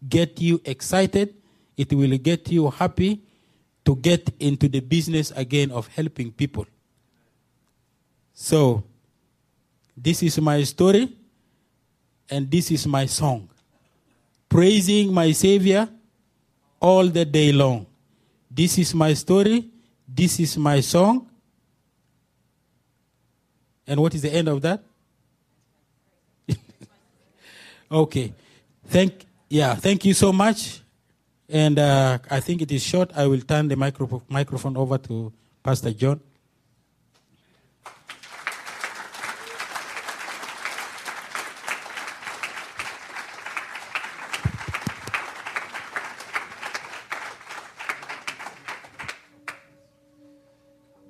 get 0.09 0.41
you 0.41 0.61
excited. 0.65 1.35
It 1.77 1.93
will 1.93 2.17
get 2.19 2.51
you 2.51 2.71
happy 2.71 3.23
to 3.85 3.97
get 3.97 4.31
into 4.39 4.69
the 4.69 4.81
business 4.81 5.33
again 5.33 5.71
of 5.71 5.87
helping 5.89 6.33
people. 6.33 6.67
So, 8.35 8.85
this 10.03 10.23
is 10.23 10.41
my 10.41 10.63
story, 10.63 11.13
and 12.31 12.51
this 12.51 12.71
is 12.71 12.87
my 12.87 13.07
song. 13.07 13.49
Praising 14.49 15.13
my 15.13 15.33
Savior 15.33 15.89
all 16.81 17.07
the 17.09 17.25
day 17.25 17.53
long. 17.53 17.87
This 18.51 18.79
is 18.79 18.95
my 18.95 19.13
story, 19.15 19.69
this 20.07 20.41
is 20.41 20.57
my 20.57 20.81
song. 20.81 21.29
And 23.87 24.01
what 24.01 24.15
is 24.15 24.23
the 24.23 24.33
end 24.33 24.49
of 24.49 24.61
that? 24.63 24.83
okay. 27.91 28.33
Thank 28.87 29.27
yeah, 29.49 29.75
thank 29.75 30.05
you 30.05 30.15
so 30.15 30.33
much. 30.33 30.83
And 31.49 31.79
uh, 31.79 32.19
I 32.31 32.41
think 32.41 32.61
it 32.61 32.71
is 32.71 32.83
short. 32.83 33.11
I 33.17 33.27
will 33.27 33.41
turn 33.41 33.69
the 33.69 33.77
micro- 33.77 34.23
microphone 34.29 34.77
over 34.77 34.99
to 34.99 35.33
Pastor 35.63 35.93
John. 35.93 36.21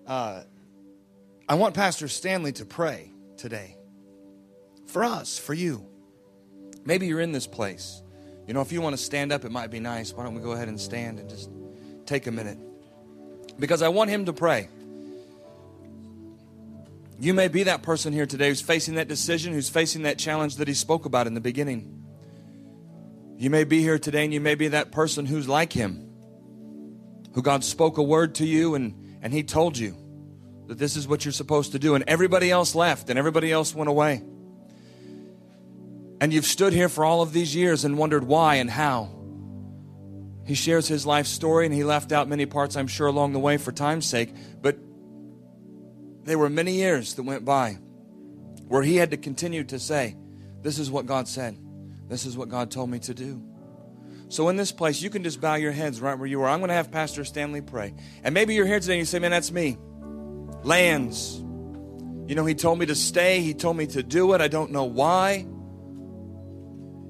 Uh, 0.06 0.42
I 1.48 1.54
want 1.54 1.74
Pastor 1.74 2.08
Stanley 2.08 2.52
to 2.52 2.66
pray 2.66 3.10
today 3.38 3.76
for 4.86 5.02
us, 5.02 5.38
for 5.38 5.54
you. 5.54 5.86
Maybe 6.84 7.06
you're 7.06 7.20
in 7.20 7.32
this 7.32 7.46
place. 7.46 8.02
You 8.46 8.52
know, 8.52 8.60
if 8.60 8.70
you 8.70 8.82
want 8.82 8.96
to 8.96 9.02
stand 9.02 9.32
up, 9.32 9.46
it 9.46 9.50
might 9.50 9.70
be 9.70 9.80
nice. 9.80 10.12
Why 10.12 10.24
don't 10.24 10.34
we 10.34 10.42
go 10.42 10.52
ahead 10.52 10.68
and 10.68 10.78
stand 10.78 11.18
and 11.18 11.28
just 11.28 11.50
take 12.04 12.26
a 12.26 12.30
minute? 12.30 12.58
Because 13.58 13.80
I 13.80 13.88
want 13.88 14.10
him 14.10 14.26
to 14.26 14.32
pray. 14.34 14.68
You 17.18 17.32
may 17.32 17.48
be 17.48 17.64
that 17.64 17.82
person 17.82 18.12
here 18.12 18.26
today 18.26 18.48
who's 18.48 18.60
facing 18.60 18.96
that 18.96 19.08
decision, 19.08 19.54
who's 19.54 19.70
facing 19.70 20.02
that 20.02 20.18
challenge 20.18 20.56
that 20.56 20.68
he 20.68 20.74
spoke 20.74 21.06
about 21.06 21.26
in 21.26 21.32
the 21.32 21.40
beginning. 21.40 22.04
You 23.38 23.48
may 23.48 23.64
be 23.64 23.80
here 23.80 23.98
today 23.98 24.24
and 24.24 24.34
you 24.34 24.40
may 24.40 24.54
be 24.54 24.68
that 24.68 24.92
person 24.92 25.24
who's 25.24 25.48
like 25.48 25.72
him, 25.72 26.10
who 27.32 27.40
God 27.40 27.64
spoke 27.64 27.96
a 27.96 28.02
word 28.02 28.34
to 28.36 28.46
you 28.46 28.74
and, 28.74 29.18
and 29.22 29.32
he 29.32 29.42
told 29.42 29.78
you 29.78 29.96
that 30.68 30.78
this 30.78 30.96
is 30.96 31.08
what 31.08 31.24
you're 31.24 31.32
supposed 31.32 31.72
to 31.72 31.78
do, 31.78 31.94
and 31.94 32.04
everybody 32.06 32.50
else 32.50 32.74
left 32.74 33.08
and 33.08 33.18
everybody 33.18 33.50
else 33.50 33.74
went 33.74 33.88
away. 33.88 34.22
And 36.20 36.32
you've 36.32 36.44
stood 36.44 36.72
here 36.72 36.90
for 36.90 37.04
all 37.04 37.22
of 37.22 37.32
these 37.32 37.54
years 37.54 37.84
and 37.84 37.96
wondered 37.96 38.24
why 38.24 38.56
and 38.56 38.70
how. 38.70 39.08
He 40.44 40.54
shares 40.54 40.86
his 40.86 41.06
life 41.06 41.26
story 41.26 41.64
and 41.64 41.74
he 41.74 41.84
left 41.84 42.12
out 42.12 42.28
many 42.28 42.44
parts, 42.44 42.76
I'm 42.76 42.86
sure, 42.86 43.06
along 43.06 43.32
the 43.32 43.38
way 43.38 43.56
for 43.56 43.72
time's 43.72 44.06
sake. 44.06 44.34
But 44.60 44.78
there 46.24 46.38
were 46.38 46.50
many 46.50 46.74
years 46.74 47.14
that 47.14 47.22
went 47.22 47.44
by 47.44 47.78
where 48.66 48.82
he 48.82 48.96
had 48.96 49.10
to 49.12 49.16
continue 49.16 49.64
to 49.64 49.78
say, 49.78 50.16
This 50.60 50.78
is 50.78 50.90
what 50.90 51.06
God 51.06 51.28
said. 51.28 51.58
This 52.08 52.26
is 52.26 52.36
what 52.36 52.48
God 52.48 52.70
told 52.70 52.90
me 52.90 52.98
to 53.00 53.14
do. 53.14 53.42
So, 54.28 54.48
in 54.50 54.56
this 54.56 54.72
place, 54.72 55.00
you 55.00 55.08
can 55.08 55.22
just 55.22 55.40
bow 55.40 55.54
your 55.54 55.72
heads 55.72 56.00
right 56.00 56.18
where 56.18 56.26
you 56.26 56.42
are. 56.42 56.48
I'm 56.48 56.60
going 56.60 56.68
to 56.68 56.74
have 56.74 56.90
Pastor 56.90 57.24
Stanley 57.24 57.62
pray. 57.62 57.94
And 58.22 58.34
maybe 58.34 58.54
you're 58.54 58.66
here 58.66 58.80
today 58.80 58.94
and 58.94 59.00
you 59.00 59.06
say, 59.06 59.18
Man, 59.18 59.30
that's 59.30 59.50
me. 59.50 59.78
Lands. 60.68 61.38
You 62.28 62.34
know, 62.34 62.44
he 62.44 62.54
told 62.54 62.78
me 62.78 62.84
to 62.86 62.94
stay, 62.94 63.40
he 63.40 63.54
told 63.54 63.78
me 63.78 63.86
to 63.86 64.02
do 64.02 64.34
it. 64.34 64.42
I 64.42 64.48
don't 64.48 64.70
know 64.70 64.84
why. 64.84 65.46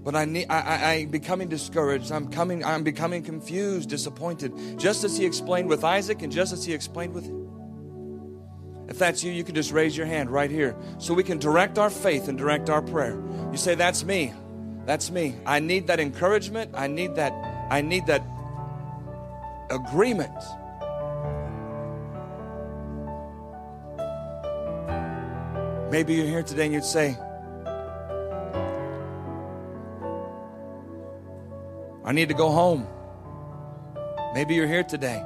But 0.04 0.14
I 0.14 0.26
need, 0.26 0.46
I, 0.48 0.61
I, 0.61 0.92
I'm 0.92 1.11
becoming 1.11 1.48
discouraged. 1.48 2.12
I'm 2.12 2.28
coming, 2.28 2.64
I'm 2.64 2.84
becoming 2.84 3.24
confused, 3.24 3.90
disappointed. 3.90 4.78
Just 4.78 5.02
as 5.02 5.18
he 5.18 5.26
explained 5.26 5.68
with 5.68 5.82
Isaac 5.82 6.22
and 6.22 6.32
just 6.32 6.52
as 6.52 6.64
he 6.64 6.72
explained 6.72 7.14
with. 7.14 7.28
If 8.88 8.98
that's 8.98 9.24
you, 9.24 9.32
you 9.32 9.42
can 9.42 9.56
just 9.56 9.72
raise 9.72 9.96
your 9.96 10.06
hand 10.06 10.30
right 10.30 10.50
here 10.50 10.76
so 10.98 11.12
we 11.12 11.24
can 11.24 11.38
direct 11.38 11.78
our 11.78 11.90
faith 11.90 12.28
and 12.28 12.38
direct 12.38 12.70
our 12.70 12.80
prayer. 12.80 13.20
You 13.50 13.59
say, 13.59 13.74
That's 13.74 14.04
me. 14.04 14.32
That's 14.86 15.11
me. 15.11 15.34
I 15.44 15.59
need 15.59 15.88
that 15.88 15.98
encouragement. 15.98 16.70
I 16.74 16.86
need 16.86 17.16
that, 17.16 17.32
I 17.70 17.82
need 17.82 18.06
that 18.06 18.22
agreement. 19.68 20.32
Maybe 25.91 26.14
you're 26.14 26.26
here 26.26 26.43
today 26.43 26.66
and 26.66 26.74
you'd 26.74 26.84
say, 26.84 27.16
I 32.05 32.12
need 32.12 32.28
to 32.28 32.34
go 32.34 32.51
home. 32.51 32.86
Maybe 34.34 34.55
you're 34.55 34.66
here 34.66 34.84
today 34.84 35.24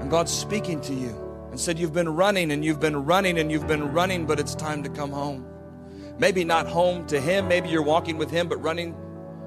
and 0.00 0.10
God's 0.10 0.32
speaking 0.32 0.80
to 0.82 0.94
you 0.94 1.16
and 1.50 1.58
said, 1.58 1.78
You've 1.78 1.92
been 1.92 2.08
running 2.08 2.52
and 2.52 2.64
you've 2.64 2.80
been 2.80 3.04
running 3.04 3.38
and 3.38 3.50
you've 3.50 3.66
been 3.66 3.92
running, 3.92 4.26
but 4.26 4.38
it's 4.38 4.54
time 4.54 4.82
to 4.82 4.90
come 4.90 5.10
home. 5.10 5.46
Maybe 6.18 6.44
not 6.44 6.66
home 6.66 7.06
to 7.06 7.18
Him, 7.18 7.48
maybe 7.48 7.68
you're 7.68 7.82
walking 7.82 8.18
with 8.18 8.30
Him, 8.30 8.48
but 8.48 8.58
running 8.62 8.94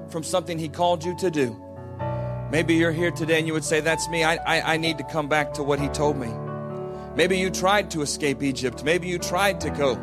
from 0.08 0.24
something 0.24 0.58
He 0.58 0.68
called 0.68 1.04
you 1.04 1.16
to 1.18 1.30
do. 1.30 1.56
Maybe 2.50 2.74
you're 2.74 2.92
here 2.92 3.10
today 3.10 3.38
and 3.38 3.46
you 3.46 3.52
would 3.52 3.64
say, 3.64 3.80
That's 3.80 4.08
me. 4.08 4.24
I, 4.24 4.36
I, 4.36 4.74
I 4.74 4.76
need 4.76 4.98
to 4.98 5.04
come 5.04 5.28
back 5.28 5.54
to 5.54 5.62
what 5.62 5.78
He 5.78 5.88
told 5.88 6.16
me. 6.16 6.32
Maybe 7.14 7.38
you 7.38 7.50
tried 7.50 7.90
to 7.92 8.02
escape 8.02 8.42
Egypt. 8.42 8.84
Maybe 8.84 9.08
you 9.08 9.18
tried 9.18 9.60
to 9.62 9.70
go, 9.70 9.94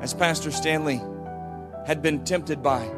as 0.00 0.14
Pastor 0.14 0.50
Stanley 0.50 1.00
had 1.86 2.02
been 2.02 2.24
tempted 2.24 2.62
by 2.62 2.88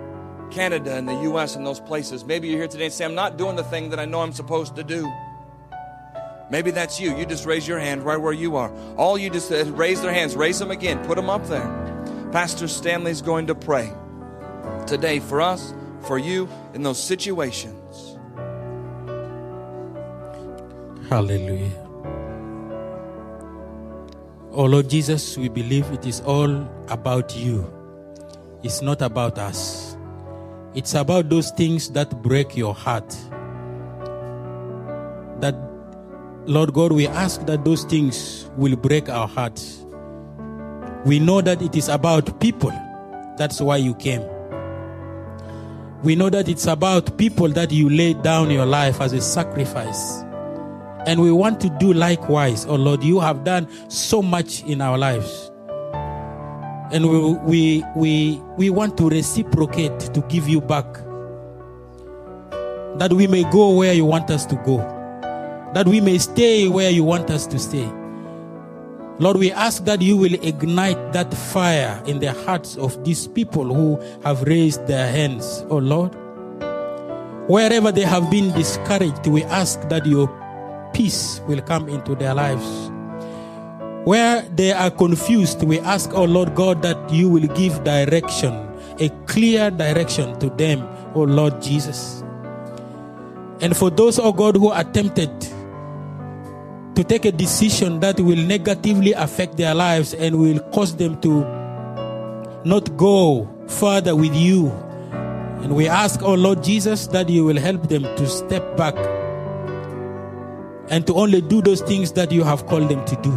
Canada 0.50 0.94
and 0.94 1.08
the 1.08 1.20
U.S. 1.22 1.56
and 1.56 1.66
those 1.66 1.80
places. 1.80 2.24
Maybe 2.24 2.48
you're 2.48 2.58
here 2.58 2.68
today 2.68 2.86
and 2.86 2.94
say, 2.94 3.04
I'm 3.04 3.14
not 3.14 3.36
doing 3.36 3.56
the 3.56 3.64
thing 3.64 3.90
that 3.90 4.00
I 4.00 4.04
know 4.04 4.20
I'm 4.20 4.32
supposed 4.32 4.76
to 4.76 4.84
do. 4.84 5.10
Maybe 6.50 6.70
that's 6.70 6.98
you. 6.98 7.16
You 7.16 7.26
just 7.26 7.44
raise 7.44 7.68
your 7.68 7.78
hand 7.78 8.02
right 8.02 8.16
where 8.16 8.32
you 8.32 8.56
are. 8.56 8.72
All 8.96 9.18
you 9.18 9.28
just 9.28 9.52
uh, 9.52 9.64
raise 9.72 10.00
their 10.00 10.12
hands, 10.12 10.34
raise 10.34 10.58
them 10.58 10.70
again, 10.70 11.04
put 11.04 11.16
them 11.16 11.28
up 11.28 11.46
there. 11.46 11.66
Pastor 12.32 12.68
Stanley's 12.68 13.20
going 13.20 13.46
to 13.48 13.54
pray 13.54 13.92
today 14.86 15.18
for 15.20 15.42
us, 15.42 15.74
for 16.00 16.18
you 16.18 16.48
in 16.72 16.82
those 16.82 17.02
situations. 17.02 18.16
Hallelujah. 21.08 21.87
Oh 24.58 24.64
Lord 24.64 24.90
Jesus, 24.90 25.38
we 25.38 25.48
believe 25.48 25.88
it 25.92 26.04
is 26.04 26.20
all 26.22 26.50
about 26.88 27.36
you. 27.36 27.72
It's 28.64 28.82
not 28.82 29.02
about 29.02 29.38
us. 29.38 29.96
It's 30.74 30.94
about 30.94 31.28
those 31.28 31.52
things 31.52 31.90
that 31.90 32.10
break 32.22 32.56
your 32.56 32.74
heart. 32.74 33.08
That, 35.40 35.54
Lord 36.46 36.74
God, 36.74 36.90
we 36.90 37.06
ask 37.06 37.46
that 37.46 37.64
those 37.64 37.84
things 37.84 38.50
will 38.56 38.74
break 38.74 39.08
our 39.08 39.28
hearts. 39.28 39.86
We 41.04 41.20
know 41.20 41.40
that 41.40 41.62
it 41.62 41.76
is 41.76 41.88
about 41.88 42.40
people. 42.40 42.72
That's 43.36 43.60
why 43.60 43.76
you 43.76 43.94
came. 43.94 44.24
We 46.02 46.16
know 46.16 46.30
that 46.30 46.48
it's 46.48 46.66
about 46.66 47.16
people 47.16 47.46
that 47.50 47.70
you 47.70 47.88
laid 47.88 48.22
down 48.22 48.50
your 48.50 48.66
life 48.66 49.00
as 49.00 49.12
a 49.12 49.20
sacrifice. 49.20 50.24
And 51.06 51.20
we 51.22 51.32
want 51.32 51.60
to 51.60 51.70
do 51.78 51.92
likewise. 51.92 52.66
Oh 52.66 52.74
Lord, 52.74 53.02
you 53.02 53.20
have 53.20 53.44
done 53.44 53.68
so 53.90 54.22
much 54.22 54.62
in 54.64 54.80
our 54.80 54.98
lives. 54.98 55.50
And 56.90 57.08
we, 57.10 57.34
we, 57.34 57.84
we, 57.94 58.42
we 58.56 58.70
want 58.70 58.96
to 58.98 59.08
reciprocate 59.08 60.00
to 60.00 60.20
give 60.28 60.48
you 60.48 60.60
back. 60.60 60.86
That 62.98 63.12
we 63.12 63.26
may 63.26 63.44
go 63.50 63.74
where 63.74 63.92
you 63.92 64.04
want 64.04 64.30
us 64.30 64.46
to 64.46 64.56
go. 64.64 64.78
That 65.74 65.86
we 65.86 66.00
may 66.00 66.18
stay 66.18 66.66
where 66.68 66.90
you 66.90 67.04
want 67.04 67.30
us 67.30 67.46
to 67.48 67.58
stay. 67.58 67.88
Lord, 69.20 69.36
we 69.36 69.50
ask 69.50 69.84
that 69.84 70.00
you 70.00 70.16
will 70.16 70.34
ignite 70.34 71.12
that 71.12 71.34
fire 71.34 72.00
in 72.06 72.20
the 72.20 72.32
hearts 72.32 72.76
of 72.76 73.04
these 73.04 73.26
people 73.26 73.64
who 73.64 74.00
have 74.22 74.42
raised 74.42 74.86
their 74.86 75.10
hands, 75.10 75.64
oh 75.70 75.78
Lord. 75.78 76.14
Wherever 77.48 77.90
they 77.90 78.02
have 78.02 78.30
been 78.30 78.52
discouraged, 78.52 79.26
we 79.26 79.42
ask 79.44 79.80
that 79.88 80.06
your 80.06 80.28
peace 80.92 81.40
will 81.46 81.60
come 81.62 81.88
into 81.88 82.14
their 82.14 82.34
lives. 82.34 82.90
Where 84.04 84.42
they 84.42 84.72
are 84.72 84.90
confused, 84.90 85.62
we 85.62 85.80
ask, 85.80 86.10
oh 86.14 86.24
Lord 86.24 86.54
God, 86.54 86.82
that 86.82 87.10
you 87.12 87.28
will 87.28 87.46
give 87.48 87.84
direction, 87.84 88.54
a 88.98 89.10
clear 89.26 89.70
direction 89.70 90.38
to 90.40 90.48
them, 90.50 90.86
oh 91.14 91.24
Lord 91.24 91.60
Jesus. 91.60 92.22
And 93.60 93.76
for 93.76 93.90
those, 93.90 94.18
oh 94.18 94.32
God, 94.32 94.56
who 94.56 94.68
are 94.70 94.84
tempted 94.84 95.30
to 96.94 97.04
take 97.04 97.24
a 97.24 97.32
decision 97.32 98.00
that 98.00 98.18
will 98.18 98.42
negatively 98.42 99.12
affect 99.12 99.56
their 99.56 99.74
lives 99.74 100.14
and 100.14 100.38
will 100.38 100.60
cause 100.70 100.96
them 100.96 101.20
to 101.20 101.44
not 102.64 102.96
go 102.96 103.48
further 103.66 104.16
with 104.16 104.34
you. 104.34 104.70
And 105.62 105.76
we 105.76 105.86
ask, 105.86 106.22
oh 106.22 106.34
Lord 106.34 106.62
Jesus, 106.62 107.08
that 107.08 107.28
you 107.28 107.44
will 107.44 107.58
help 107.58 107.88
them 107.88 108.02
to 108.02 108.26
step 108.26 108.76
back 108.76 108.94
and 110.90 111.06
to 111.06 111.14
only 111.14 111.40
do 111.40 111.60
those 111.62 111.80
things 111.82 112.12
that 112.12 112.32
you 112.32 112.42
have 112.44 112.66
called 112.66 112.88
them 112.88 113.04
to 113.06 113.16
do. 113.22 113.32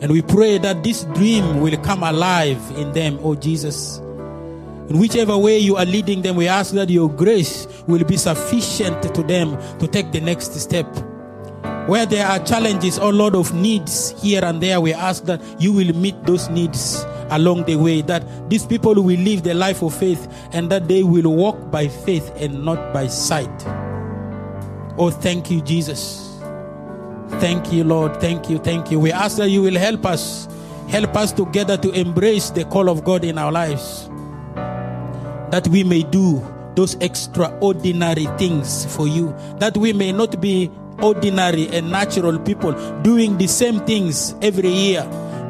And 0.00 0.10
we 0.10 0.20
pray 0.20 0.58
that 0.58 0.82
this 0.82 1.04
dream 1.14 1.60
will 1.60 1.76
come 1.78 2.02
alive 2.02 2.60
in 2.76 2.92
them, 2.92 3.18
oh 3.22 3.34
Jesus. 3.34 3.98
In 4.88 4.98
whichever 4.98 5.38
way 5.38 5.58
you 5.58 5.76
are 5.76 5.84
leading 5.84 6.22
them, 6.22 6.34
we 6.36 6.48
ask 6.48 6.74
that 6.74 6.90
your 6.90 7.08
grace 7.08 7.68
will 7.86 8.04
be 8.04 8.16
sufficient 8.16 9.14
to 9.14 9.22
them 9.22 9.56
to 9.78 9.86
take 9.86 10.10
the 10.10 10.20
next 10.20 10.54
step. 10.54 10.86
Where 11.86 12.04
there 12.04 12.26
are 12.26 12.44
challenges, 12.44 12.98
oh 12.98 13.10
Lord, 13.10 13.34
of 13.34 13.54
needs 13.54 14.10
here 14.20 14.44
and 14.44 14.60
there, 14.60 14.80
we 14.80 14.92
ask 14.92 15.24
that 15.26 15.40
you 15.60 15.72
will 15.72 15.94
meet 15.94 16.20
those 16.24 16.48
needs 16.48 17.04
along 17.30 17.64
the 17.64 17.76
way, 17.76 18.02
that 18.02 18.50
these 18.50 18.66
people 18.66 18.94
will 18.94 19.18
live 19.18 19.44
the 19.44 19.54
life 19.54 19.82
of 19.82 19.94
faith 19.94 20.28
and 20.52 20.68
that 20.70 20.88
they 20.88 21.02
will 21.02 21.32
walk 21.32 21.70
by 21.70 21.88
faith 21.88 22.30
and 22.36 22.64
not 22.64 22.92
by 22.92 23.06
sight. 23.06 23.81
Oh, 24.98 25.10
thank 25.10 25.50
you, 25.50 25.60
Jesus. 25.62 26.38
Thank 27.40 27.72
you, 27.72 27.84
Lord. 27.84 28.20
Thank 28.20 28.50
you. 28.50 28.58
Thank 28.58 28.90
you. 28.90 29.00
We 29.00 29.10
ask 29.10 29.38
that 29.38 29.48
you 29.48 29.62
will 29.62 29.78
help 29.78 30.04
us. 30.06 30.48
Help 30.88 31.16
us 31.16 31.32
together 31.32 31.76
to 31.78 31.90
embrace 31.92 32.50
the 32.50 32.64
call 32.64 32.88
of 32.88 33.02
God 33.04 33.24
in 33.24 33.38
our 33.38 33.50
lives. 33.50 34.08
That 35.50 35.66
we 35.68 35.84
may 35.84 36.02
do 36.02 36.46
those 36.74 36.94
extraordinary 36.96 38.26
things 38.36 38.84
for 38.94 39.08
you. 39.08 39.34
That 39.58 39.76
we 39.76 39.92
may 39.92 40.12
not 40.12 40.40
be 40.40 40.70
ordinary 41.00 41.68
and 41.68 41.90
natural 41.90 42.38
people 42.38 42.72
doing 43.02 43.38
the 43.38 43.46
same 43.46 43.80
things 43.80 44.34
every 44.42 44.68
year, 44.68 45.02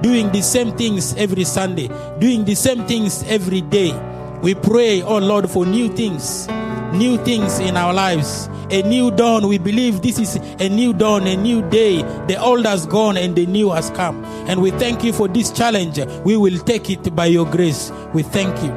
doing 0.03 0.31
the 0.33 0.43
same 0.43 0.73
things 0.77 1.15
every 1.17 1.45
Sunday, 1.45 1.89
doing 2.19 2.45
the 2.45 2.55
same 2.55 2.87
things 2.87 3.25
every 3.29 3.61
day. 3.61 3.93
We 4.41 4.55
pray, 4.55 5.03
oh 5.03 5.19
Lord, 5.19 5.51
for 5.51 5.67
new 5.67 5.89
things, 5.89 6.47
new 6.93 7.17
things 7.25 7.59
in 7.59 7.77
our 7.77 7.93
lives. 7.93 8.49
A 8.71 8.83
new 8.83 9.11
dawn. 9.11 9.49
We 9.49 9.59
believe 9.59 10.03
this 10.03 10.19
is 10.19 10.37
a 10.37 10.69
new 10.69 10.93
dawn, 10.93 11.27
a 11.27 11.37
new 11.37 11.69
day. 11.69 12.03
The 12.27 12.37
old 12.41 12.65
has 12.65 12.87
gone 12.87 13.17
and 13.17 13.37
the 13.37 13.47
new 13.47 13.71
has 13.71 13.91
come. 13.91 14.25
And 14.49 14.63
we 14.63 14.71
thank 14.73 15.05
you 15.05 15.13
for 15.13 15.29
this 15.29 15.51
challenge. 15.51 15.99
We 16.25 16.37
will 16.37 16.59
take 16.59 16.89
it 16.91 17.15
by 17.15 17.27
your 17.27 17.47
grace. 17.47 17.93
We 18.15 18.23
thank 18.23 18.63
you. 18.63 18.73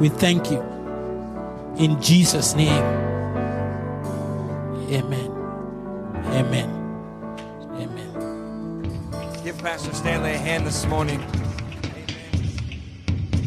We 0.00 0.08
thank 0.08 0.50
you. 0.50 0.60
In 1.76 2.00
Jesus' 2.02 2.54
name. 2.54 2.82
Amen. 4.90 5.30
Amen. 6.32 6.70
Amen. 7.74 9.40
Give 9.44 9.56
Pastor 9.58 9.94
Stanley 9.94 10.32
a 10.32 10.38
hand 10.38 10.66
this 10.66 10.84
morning. 10.86 11.24